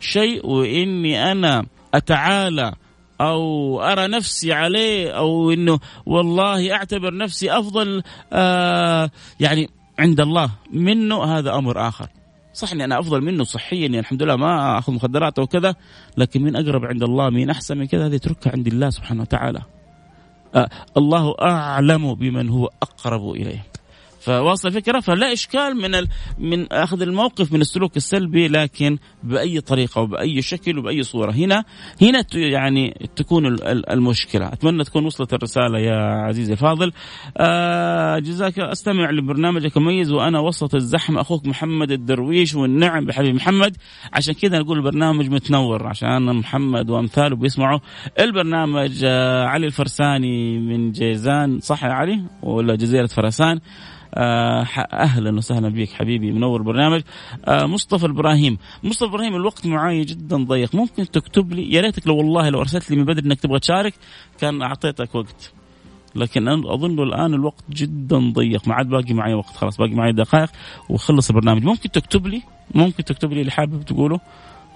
شيء 0.00 0.46
وإني 0.46 1.32
أنا 1.32 1.66
أتعالى 1.94 2.74
أو 3.20 3.80
أرى 3.82 4.06
نفسي 4.06 4.52
عليه 4.52 5.10
أو 5.10 5.50
إنه 5.50 5.78
والله 6.06 6.72
أعتبر 6.72 7.16
نفسي 7.16 7.52
أفضل 7.52 8.02
آه 8.32 9.10
يعني 9.40 9.68
عند 9.98 10.20
الله. 10.20 10.50
منه 10.72 11.24
هذا 11.24 11.54
أمر 11.54 11.88
آخر. 11.88 12.08
صح 12.54 12.72
إني 12.72 12.84
أنا 12.84 12.98
أفضل 13.00 13.20
منه 13.20 13.44
صحيا 13.44 13.78
يعني 13.78 13.98
الحمد 13.98 14.22
لله 14.22 14.36
ما 14.36 14.78
أخذ 14.78 14.92
مخدرات 14.92 15.38
أو 15.38 15.46
كذا 15.46 15.74
لكن 16.16 16.42
مين 16.42 16.56
أقرب 16.56 16.84
عند 16.84 17.02
الله 17.02 17.30
مين 17.30 17.50
أحسن 17.50 17.78
من 17.78 17.86
كذا 17.86 18.06
هذه 18.06 18.16
اتركها 18.16 18.52
عند 18.52 18.66
الله 18.66 18.90
سبحانه 18.90 19.22
وتعالى. 19.22 19.62
آه 20.54 20.68
الله 20.96 21.34
أعلم 21.42 22.14
بمن 22.14 22.48
هو 22.48 22.70
أقرب 22.82 23.30
إليه. 23.30 23.73
فواصل 24.24 24.68
الفكرة 24.68 25.00
فلا 25.00 25.32
إشكال 25.32 25.76
من 25.76 25.94
ال... 25.94 26.08
من 26.38 26.72
أخذ 26.72 27.02
الموقف 27.02 27.52
من 27.52 27.60
السلوك 27.60 27.96
السلبي 27.96 28.48
لكن 28.48 28.98
بأي 29.22 29.60
طريقة 29.60 30.00
وبأي 30.00 30.42
شكل 30.42 30.78
وبأي 30.78 31.02
صورة. 31.02 31.32
هنا 31.32 31.64
هنا. 32.02 32.24
يعني 32.34 33.08
تكون 33.16 33.46
المشكلة. 33.66 34.48
أتمنى 34.52 34.84
تكون 34.84 35.04
وصلت 35.04 35.34
الرسالة 35.34 35.78
يا 35.78 35.96
عزيزي 35.96 36.52
الفاضل 36.52 36.92
آه 37.36 38.18
جزاك 38.18 38.58
أستمع 38.58 39.10
لبرنامجك 39.10 39.76
مميز 39.76 40.12
وأنا 40.12 40.40
وسط 40.40 40.74
الزحمة. 40.74 41.20
أخوك 41.20 41.46
محمد 41.46 41.90
الدرويش 41.90 42.54
والنعم 42.54 43.06
بحبيب 43.06 43.34
محمد. 43.34 43.76
عشان 44.12 44.34
كذا 44.34 44.58
نقول 44.58 44.78
البرنامج 44.78 45.30
متنور 45.30 45.86
عشان 45.86 46.36
محمد 46.36 46.90
وأمثاله 46.90 47.36
بيسمعوا 47.36 47.78
البرنامج. 48.20 49.04
آه 49.04 49.44
علي 49.44 49.66
الفرساني 49.66 50.58
من 50.58 50.92
جيزان. 50.92 51.60
صح 51.60 51.84
يا 51.84 51.92
علي؟ 51.92 52.20
ولا 52.42 52.74
جزيرة 52.74 53.06
فرسان؟ 53.06 53.60
أهلا 54.14 55.36
وسهلا 55.36 55.68
بك 55.68 55.90
حبيبي 55.90 56.32
منور 56.32 56.62
برنامج. 56.62 57.02
آه، 57.44 57.66
مصطفى 57.66 58.06
إبراهيم. 58.06 58.58
مصطفى 58.82 59.10
إبراهيم 59.10 59.36
الوقت 59.36 59.66
معي 59.66 60.04
جدا 60.04 60.44
ضيق. 60.44 60.74
ممكن 60.74 61.10
تكتب 61.10 61.52
لي 61.52 61.72
يا 61.72 61.80
ريتك 61.80 62.06
لو 62.06 62.16
والله 62.16 62.48
لو 62.48 62.60
أرسلت 62.60 62.90
لي 62.90 62.96
من 62.96 63.04
بدري 63.04 63.26
إنك 63.26 63.40
تبغى 63.40 63.58
تشارك 63.58 63.94
كان 64.40 64.62
أعطيتك 64.62 65.14
وقت. 65.14 65.52
لكن 66.14 66.48
أظن 66.48 67.02
الآن 67.02 67.34
الوقت 67.34 67.64
جدا 67.70 68.32
ضيق. 68.32 68.68
ما 68.68 68.74
عاد 68.74 68.88
باقي 68.88 69.14
معي 69.14 69.34
وقت. 69.34 69.56
خلاص 69.56 69.76
باقي 69.76 69.94
معي 69.94 70.12
دقائق 70.12 70.50
وخلص 70.88 71.30
البرنامج. 71.30 71.64
ممكن 71.64 71.90
تكتب 71.90 72.26
لي 72.26 72.42
ممكن 72.74 73.04
تكتب 73.04 73.32
لي 73.32 73.40
اللي 73.40 73.52
حابب 73.52 73.82
تقوله؟ 73.84 74.20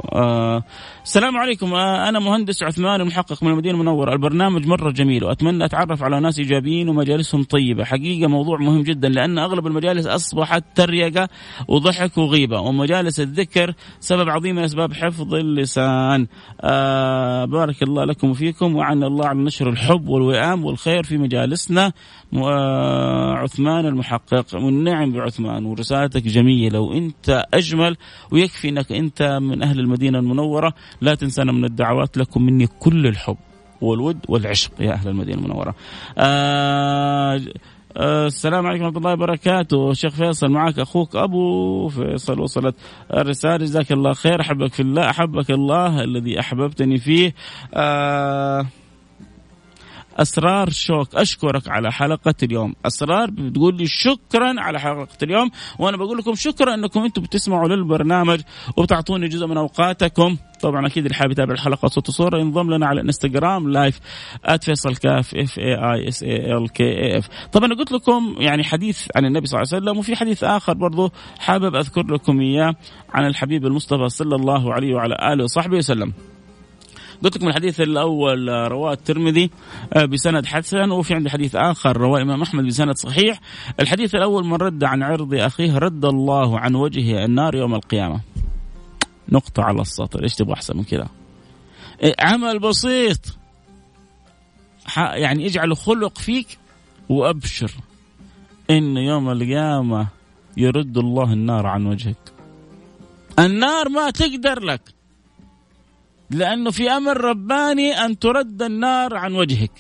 آه 0.05 0.63
السلام 1.05 1.37
عليكم. 1.37 1.75
آه 1.75 2.09
أنا 2.09 2.19
مهندس 2.19 2.63
عثمان 2.63 3.01
المحقق 3.01 3.43
من 3.43 3.51
المدينة 3.51 3.75
المنورة. 3.75 4.13
البرنامج 4.13 4.67
مرة 4.67 4.91
جميل 4.91 5.25
وأتمنى 5.25 5.65
أتعرف 5.65 6.03
على 6.03 6.21
ناس 6.21 6.39
إيجابيين 6.39 6.89
ومجالسهم 6.89 7.43
طيبة. 7.43 7.85
حقيقة 7.85 8.29
موضوع 8.29 8.59
مهم 8.59 8.83
جدا 8.83 9.09
لأن 9.09 9.39
أغلب 9.39 9.67
المجالس 9.67 10.07
أصبحت 10.07 10.65
تريقة 10.75 11.29
وضحك 11.69 12.19
وغيبة 12.19 12.61
ومجالس 12.61 13.21
الذكر 13.21 13.75
سبب 14.01 14.29
عظيم 14.29 14.57
من 14.57 14.65
أسباب 14.65 14.93
حفظ 14.93 15.35
اللسان. 15.35 16.27
آه 16.61 17.45
بارك 17.45 17.83
الله 17.83 18.05
لكم 18.05 18.31
وفيكم 18.31 18.77
وعن 18.77 19.05
الله 19.05 19.27
على 19.27 19.39
نشر 19.39 19.69
الحب 19.69 20.09
والوئام 20.09 20.65
والخير 20.65 21.03
في 21.03 21.19
مجالسنا. 21.19 21.93
آه 22.35 23.35
عثمان 23.35 23.87
المحقق 23.87 24.55
والنعم 24.55 25.13
بعثمان 25.13 25.65
ورسالتك 25.65 26.23
جميلة 26.23 26.81
وأنت 26.81 27.45
أجمل 27.55 27.97
ويكفي 28.33 28.69
أنك 28.69 28.93
أنت 28.93 29.39
من 29.43 29.63
أهل 29.63 29.81
المدينة 29.89 30.19
المنورة 30.19 30.75
لا 31.01 31.15
تنسانا 31.15 31.53
من 31.53 31.65
الدعوات 31.65 32.17
لكم 32.19 32.43
مني 32.43 32.67
كل 32.67 33.07
الحب 33.07 33.37
والود 33.81 34.19
والعشق 34.29 34.73
يا 34.81 34.93
أهل 34.93 35.09
المدينة 35.09 35.39
المنورة. 35.39 35.75
آه 36.19 37.41
آه 37.97 38.27
السلام 38.27 38.67
عليكم 38.67 38.85
ورحمة 38.85 38.99
الله 38.99 39.13
وبركاته. 39.13 39.93
شيخ 39.93 40.15
فيصل 40.15 40.49
معك 40.49 40.79
أخوك 40.79 41.17
أبو 41.17 41.89
فيصل 41.89 42.41
وصلت 42.41 42.75
الرسالة. 43.15 43.57
جزاك 43.57 43.93
الله 43.93 44.13
خير. 44.13 44.41
أحبك 44.41 44.73
في 44.73 44.81
الله 44.81 45.11
أحبك 45.11 45.51
الله 45.51 46.05
الذي 46.05 46.41
أحببتني 46.41 46.99
فيه. 46.99 47.35
آه 47.75 48.67
أسرار 50.19 50.71
شوك 50.71 51.15
أشكرك 51.15 51.69
على 51.69 51.93
حلقة 51.93 52.35
اليوم. 52.43 52.75
أسرار 52.87 53.31
بتقول 53.31 53.77
لي 53.77 53.87
شكرا 53.87 54.61
على 54.61 54.81
حلقة 54.81 55.19
اليوم. 55.23 55.51
وأنا 55.79 55.97
بقول 55.97 56.19
لكم 56.19 56.35
شكرا 56.35 56.75
إنكم 56.75 57.01
أنتم 57.05 57.23
بتسمعوا 57.23 57.69
للبرنامج 57.69 58.41
وبتعطوني 58.77 59.29
جزء 59.29 59.47
من 59.47 59.57
أوقاتكم. 59.57 60.37
طبعا 60.63 60.87
أكيد 60.87 61.05
اللي 61.05 61.15
حابب 61.15 61.33
يتابع 61.33 61.55
الحلقة 61.55 61.89
صوت 61.89 62.09
وصورة 62.09 62.39
ينضم 62.39 62.71
لنا 62.75 62.87
على 62.87 63.01
الانستغرام 63.01 63.71
live 63.71 64.01
@فيصل 64.63 64.97
كاف 64.97 65.35
F 65.35 65.59
A 65.59 65.75
I 65.75 66.09
S 66.09 66.23
A 66.23 66.57
L 66.57 66.73
K 66.73 67.19
F 67.19 67.29
طبعا 67.53 67.75
قلت 67.75 67.93
لكم 67.93 68.35
يعني 68.39 68.65
حديث 68.65 69.09
عن 69.17 69.25
النبي 69.25 69.47
صلى 69.47 69.61
الله 69.61 69.75
عليه 69.75 69.83
وسلم 69.85 69.99
وفي 69.99 70.17
حديث 70.17 70.45
آخر 70.45 70.75
برضو 70.75 71.11
حابب 71.39 71.77
أذكر 71.77 72.07
لكم 72.07 72.41
إياه 72.41 72.75
عن 73.15 73.27
الحبيب 73.27 73.67
المصطفى 73.67 74.09
صلى 74.09 74.37
الله 74.37 74.73
عليه 74.73 74.95
وعلى 74.95 75.33
آله 75.33 75.45
وصحبه 75.45 75.77
وسلم. 75.77 76.13
قلت 77.25 77.37
لكم 77.37 77.49
الحديث 77.49 77.81
الأول 77.81 78.49
رواه 78.49 78.93
الترمذي 78.93 79.51
آه، 79.93 80.05
بسند 80.05 80.47
حسن 80.47 80.91
وفي 80.91 81.15
عندي 81.15 81.31
حديث 81.31 81.57
آخر 81.57 81.97
رواه 81.97 82.17
الإمام 82.17 82.43
أحمد 82.43 82.65
بسند 82.65 82.97
صحيح. 82.97 83.41
الحديث 83.81 84.15
الأول 84.15 84.47
من 84.47 84.55
رد 84.55 84.85
عن 84.85 85.03
عرض 85.03 85.35
أخيه 85.35 85.79
رد 85.79 86.05
الله 86.05 86.59
عن 86.59 86.75
وجهه 86.75 87.25
النار 87.25 87.55
يوم 87.55 87.75
القيامة. 87.75 88.21
نقطة 89.29 89.63
على 89.63 89.81
السطر 89.81 90.23
إيش 90.23 90.35
تبغى 90.35 90.53
أحسن 90.53 90.77
من 90.77 90.85
كذا؟ 90.85 91.09
إيه، 92.03 92.15
عمل 92.21 92.59
بسيط. 92.59 93.21
يعني 94.97 95.47
اجعل 95.47 95.77
خلق 95.77 96.19
فيك 96.19 96.59
وأبشر. 97.09 97.71
إن 98.71 98.97
يوم 98.97 99.31
القيامة 99.31 100.07
يرد 100.57 100.99
الله 100.99 101.33
النار 101.33 101.67
عن 101.67 101.87
وجهك. 101.87 102.33
النار 103.39 103.89
ما 103.89 104.11
تقدر 104.11 104.61
لك. 104.61 104.98
لأنه 106.31 106.71
في 106.71 106.91
أمر 106.91 107.21
رباني 107.21 107.93
أن 107.93 108.19
ترد 108.19 108.63
النار 108.63 109.17
عن 109.17 109.35
وجهك. 109.35 109.73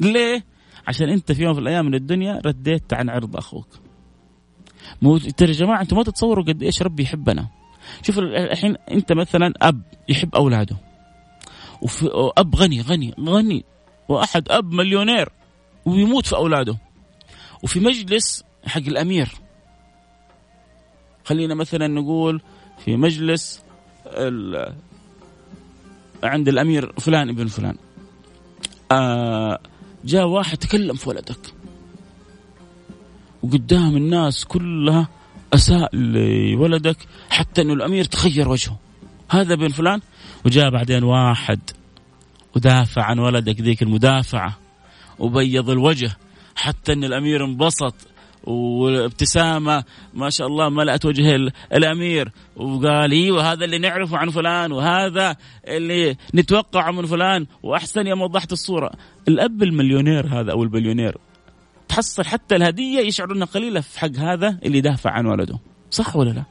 ليه؟ 0.00 0.44
عشان 0.86 1.08
أنت 1.08 1.32
في 1.32 1.42
يوم 1.42 1.54
في 1.54 1.60
الأيام 1.60 1.86
من 1.86 1.94
الدنيا 1.94 2.40
رديت 2.46 2.94
عن 2.94 3.10
عرض 3.10 3.36
أخوك. 3.36 3.68
مو 5.02 5.18
ترى 5.18 5.48
يا 5.48 5.54
جماعة 5.54 5.82
أنتم 5.82 5.96
ما 5.96 6.02
تتصوروا 6.02 6.44
قد 6.44 6.62
إيش 6.62 6.82
ربي 6.82 7.02
يحبنا. 7.02 7.48
شوف 8.02 8.18
الحين 8.18 8.76
أنت 8.90 9.12
مثلا 9.12 9.52
أب 9.62 9.82
يحب 10.08 10.34
أولاده. 10.34 10.76
وأب 12.02 12.56
غني 12.56 12.80
غني 12.80 13.14
غني. 13.20 13.64
وأحد 14.08 14.48
أب 14.48 14.72
مليونير 14.72 15.28
ويموت 15.84 16.26
في 16.26 16.36
أولاده. 16.36 16.78
وفي 17.62 17.80
مجلس 17.80 18.44
حق 18.66 18.80
الأمير. 18.80 19.28
خلينا 21.24 21.54
مثلا 21.54 21.86
نقول 21.86 22.42
في 22.78 22.96
مجلس 22.96 23.64
عند 26.26 26.48
الأمير 26.48 26.92
فلان 26.98 27.28
ابن 27.28 27.46
فلان. 27.46 27.76
آه 28.92 29.58
جاء 30.04 30.26
واحد 30.26 30.58
تكلم 30.58 30.94
في 30.94 31.08
ولدك. 31.08 31.54
وقدام 33.42 33.96
الناس 33.96 34.44
كلها 34.44 35.08
أساء 35.54 35.96
لولدك 35.96 36.96
حتى 37.30 37.62
إنه 37.62 37.72
الأمير 37.72 38.04
تخير 38.04 38.48
وجهه. 38.48 38.78
هذا 39.30 39.54
ابن 39.54 39.68
فلان؟ 39.68 40.00
وجاء 40.46 40.70
بعدين 40.70 41.04
واحد 41.04 41.60
ودافع 42.56 43.02
عن 43.02 43.18
ولدك 43.18 43.60
ذيك 43.60 43.82
المدافعة 43.82 44.58
وبيض 45.18 45.70
الوجه 45.70 46.16
حتى 46.56 46.92
إن 46.92 47.04
الأمير 47.04 47.44
انبسط. 47.44 47.94
وابتسامة 48.46 49.84
ما 50.14 50.30
شاء 50.30 50.46
الله 50.46 50.68
ملأت 50.68 51.04
وجه 51.04 51.50
الأمير. 51.72 52.32
وقال 52.56 53.12
إيوه 53.12 53.52
هذا 53.52 53.64
اللي 53.64 53.78
نعرفه 53.78 54.16
عن 54.16 54.30
فلان 54.30 54.72
وهذا 54.72 55.36
اللي 55.64 56.16
نتوقعه 56.34 56.90
من 56.90 57.06
فلان. 57.06 57.46
وأحسن 57.62 58.06
يوم 58.06 58.22
وضحت 58.22 58.52
الصورة. 58.52 58.90
الأب 59.28 59.62
المليونير 59.62 60.26
هذا 60.40 60.52
أو 60.52 60.62
البليونير 60.62 61.16
تحصل 61.88 62.24
حتى 62.24 62.56
الهدية 62.56 63.00
يشعر 63.00 63.32
انها 63.32 63.46
قليلة 63.46 63.80
في 63.80 64.00
حق 64.00 64.16
هذا 64.16 64.58
اللي 64.62 64.80
دافع 64.80 65.10
عن 65.10 65.26
ولده. 65.26 65.58
صح 65.90 66.16
ولا 66.16 66.30
لا؟ 66.30 66.44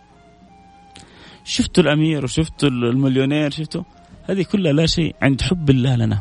شفتوا 1.43 1.84
الأمير 1.84 2.23
وشفتوا 2.23 2.69
المليونير 2.69 3.51
شفتوا؟ 3.51 3.84
هذه 4.29 4.43
كلها 4.51 4.73
لا 4.73 4.86
شيء 4.86 5.15
عند 5.21 5.41
حب 5.41 5.69
الله 5.69 5.95
لنا. 5.95 6.19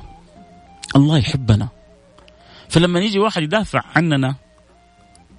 الله 0.97 1.19
يحبنا. 1.19 1.69
فلما 2.69 3.01
يجي 3.01 3.19
واحد 3.19 3.43
يدافع 3.43 3.83
عننا 3.97 4.35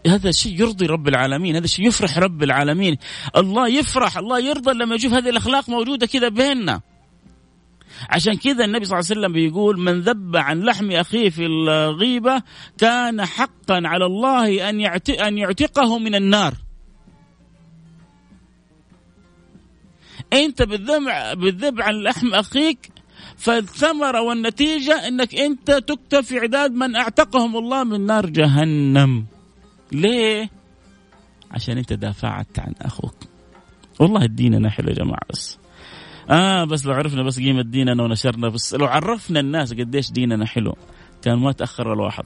هذا 0.07 0.31
شيء 0.31 0.59
يرضي 0.59 0.85
رب 0.85 1.07
العالمين 1.07 1.55
هذا 1.55 1.67
شيء 1.67 1.87
يفرح 1.87 2.17
رب 2.17 2.43
العالمين. 2.43 2.97
الله 3.37 3.67
يفرح 3.67 4.17
الله 4.17 4.39
يرضى 4.39 4.71
لما 4.71 4.95
يشوف 4.95 5.13
هذه 5.13 5.29
الأخلاق 5.29 5.69
موجودة 5.69 6.07
كذا 6.07 6.29
بيننا. 6.29 6.81
عشان 8.09 8.33
كذا 8.33 8.65
النبي 8.65 8.85
صلى 8.85 8.99
الله 8.99 9.09
عليه 9.09 9.19
وسلم 9.19 9.33
بيقول 9.33 9.79
من 9.79 10.01
ذب 10.01 10.35
عن 10.35 10.59
لحم 10.59 10.91
أخيه 10.91 11.29
في 11.29 11.45
الغيبة 11.45 12.41
كان 12.77 13.25
حقا 13.25 13.81
على 13.85 14.05
الله 14.05 14.69
أن 14.69 14.81
أن 15.09 15.37
يعتقه 15.37 15.99
من 15.99 16.15
النار. 16.15 16.53
أنت 20.33 20.61
بالذب 20.61 21.81
عن 21.81 21.95
لحم 21.95 22.33
أخيك 22.33 22.89
فالثمرة 23.37 24.21
والنتيجة 24.21 25.07
أنك 25.07 25.35
أنت 25.35 25.71
تكتب 25.71 26.21
في 26.21 26.39
عداد 26.39 26.71
من 26.71 26.95
أعتقهم 26.95 27.57
الله 27.57 27.83
من 27.83 28.05
نار 28.05 28.25
جهنم. 28.25 29.25
ليه؟ 29.91 30.49
عشان 31.51 31.77
انت 31.77 31.93
دافعت 31.93 32.59
عن 32.59 32.73
أخوك. 32.81 33.15
والله 33.99 34.23
الدين 34.23 34.69
حلو 34.69 34.89
يا 34.89 34.93
جماعة 34.93 35.21
بس. 35.29 35.57
آه 36.29 36.63
بس 36.63 36.85
لو 36.85 36.93
عرفنا 36.93 37.23
بس 37.23 37.39
قيمة 37.39 37.61
ديننا 37.61 38.03
ونشرنا 38.03 38.49
بس 38.49 38.75
لو 38.75 38.85
عرفنا 38.85 39.39
الناس 39.39 39.73
قديش 39.73 40.11
ديننا 40.11 40.45
حلو 40.45 40.75
كان 41.21 41.39
ما 41.39 41.51
تأخر 41.51 41.93
الواحد. 41.93 42.23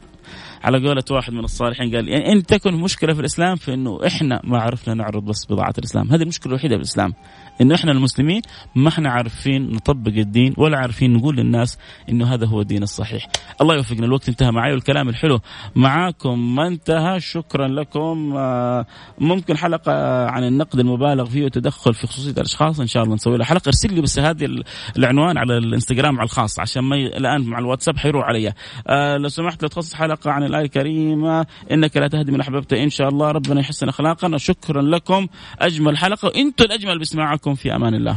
على 0.64 0.88
قولة 0.88 1.04
واحد 1.12 1.34
من 1.34 1.44
الصالحين 1.44 1.96
قال 1.96 2.08
يعني 2.10 2.32
إن 2.32 2.44
تكن 2.44 2.74
مشكلة 2.74 3.14
في 3.14 3.20
الإسلام 3.20 3.56
في 3.56 3.74
إنه 3.74 4.00
إحنا 4.08 4.42
ما 4.44 4.62
عرفنا 4.62 4.94
نعرض 4.94 5.26
بس 5.26 5.46
بضاعة 5.46 5.74
الإسلام. 5.78 6.12
هذه 6.12 6.22
المشكلة 6.22 6.52
الوحيدة 6.52 6.76
في 6.76 6.82
الإسلام. 6.82 7.14
إنه 7.62 7.76
إحنا 7.76 7.92
المسلمين 7.92 8.42
ما 8.76 8.90
إحنا 8.90 9.10
عارفين 9.10 9.72
نطبق 9.72 10.12
الدين 10.18 10.54
ولا 10.58 10.78
عارفين 10.78 11.14
نقول 11.14 11.36
للناس 11.36 11.78
إنه 12.10 12.34
هذا 12.34 12.46
هو 12.46 12.62
الدين 12.62 12.84
الصحيح. 12.84 13.28
الله 13.62 13.76
يوفقنا 13.76 14.06
الوقت 14.06 14.30
انتهى 14.30 14.52
معي 14.52 14.72
والكلام 14.74 15.10
الحلو 15.10 15.40
معاكم. 15.76 16.56
ما 16.56 16.68
انتهى 16.68 17.20
شكرا 17.20 17.68
لكم. 17.68 18.34
آه، 18.38 18.86
ممكن 19.20 19.58
حلقة 19.58 20.26
عن 20.26 20.44
النقد 20.44 20.80
المبالغ 20.80 21.26
فيه 21.26 21.46
وتدخل 21.46 21.94
في 21.94 22.08
خصوصية 22.08 22.32
الأشخاص. 22.32 22.80
إن 22.80 22.88
شاء 22.88 23.04
الله 23.04 23.16
نسوي 23.16 23.38
لها 23.38 23.46
حلقة. 23.46 23.68
ارسل 23.68 23.94
لي 23.94 24.02
بس 24.02 24.20
هذه 24.20 24.64
العنوان 24.98 25.38
على 25.38 25.58
الإنستغرام 25.58 26.20
على 26.20 26.26
الخاص 26.26 26.60
عشان 26.60 26.84
ما 26.84 26.96
الآن 26.96 27.42
مع 27.42 27.60
الواتساب 27.60 27.98
حيروح 27.98 28.26
علي. 28.26 28.54
آه 28.88 29.18
لو 29.18 29.30
سمحت 29.30 29.64
لو 29.64 29.70
تخصص 29.70 29.94
حلقة 29.94 30.32
عن 30.32 30.44
الآية 30.44 30.64
الكريمة. 30.66 31.46
إنك 31.72 31.98
لا 31.98 32.08
تهدي 32.08 32.32
من 32.32 32.42
أحببت 32.42 32.74
إن 32.74 32.90
شاء 32.90 33.10
الله. 33.10 33.32
ربنا 33.32 33.60
يحسن 33.60 33.90
أخلاقنا. 33.90 34.38
شكرا 34.38 34.82
لكم. 34.82 35.28
أجمل 35.60 35.98
حلقة. 35.98 36.26
وأنتم 36.26 36.66
الأجمل 36.66 37.00
بسماعكم 37.00 37.49
في 37.56 37.76
أمان 37.76 37.94
الله. 37.96 38.16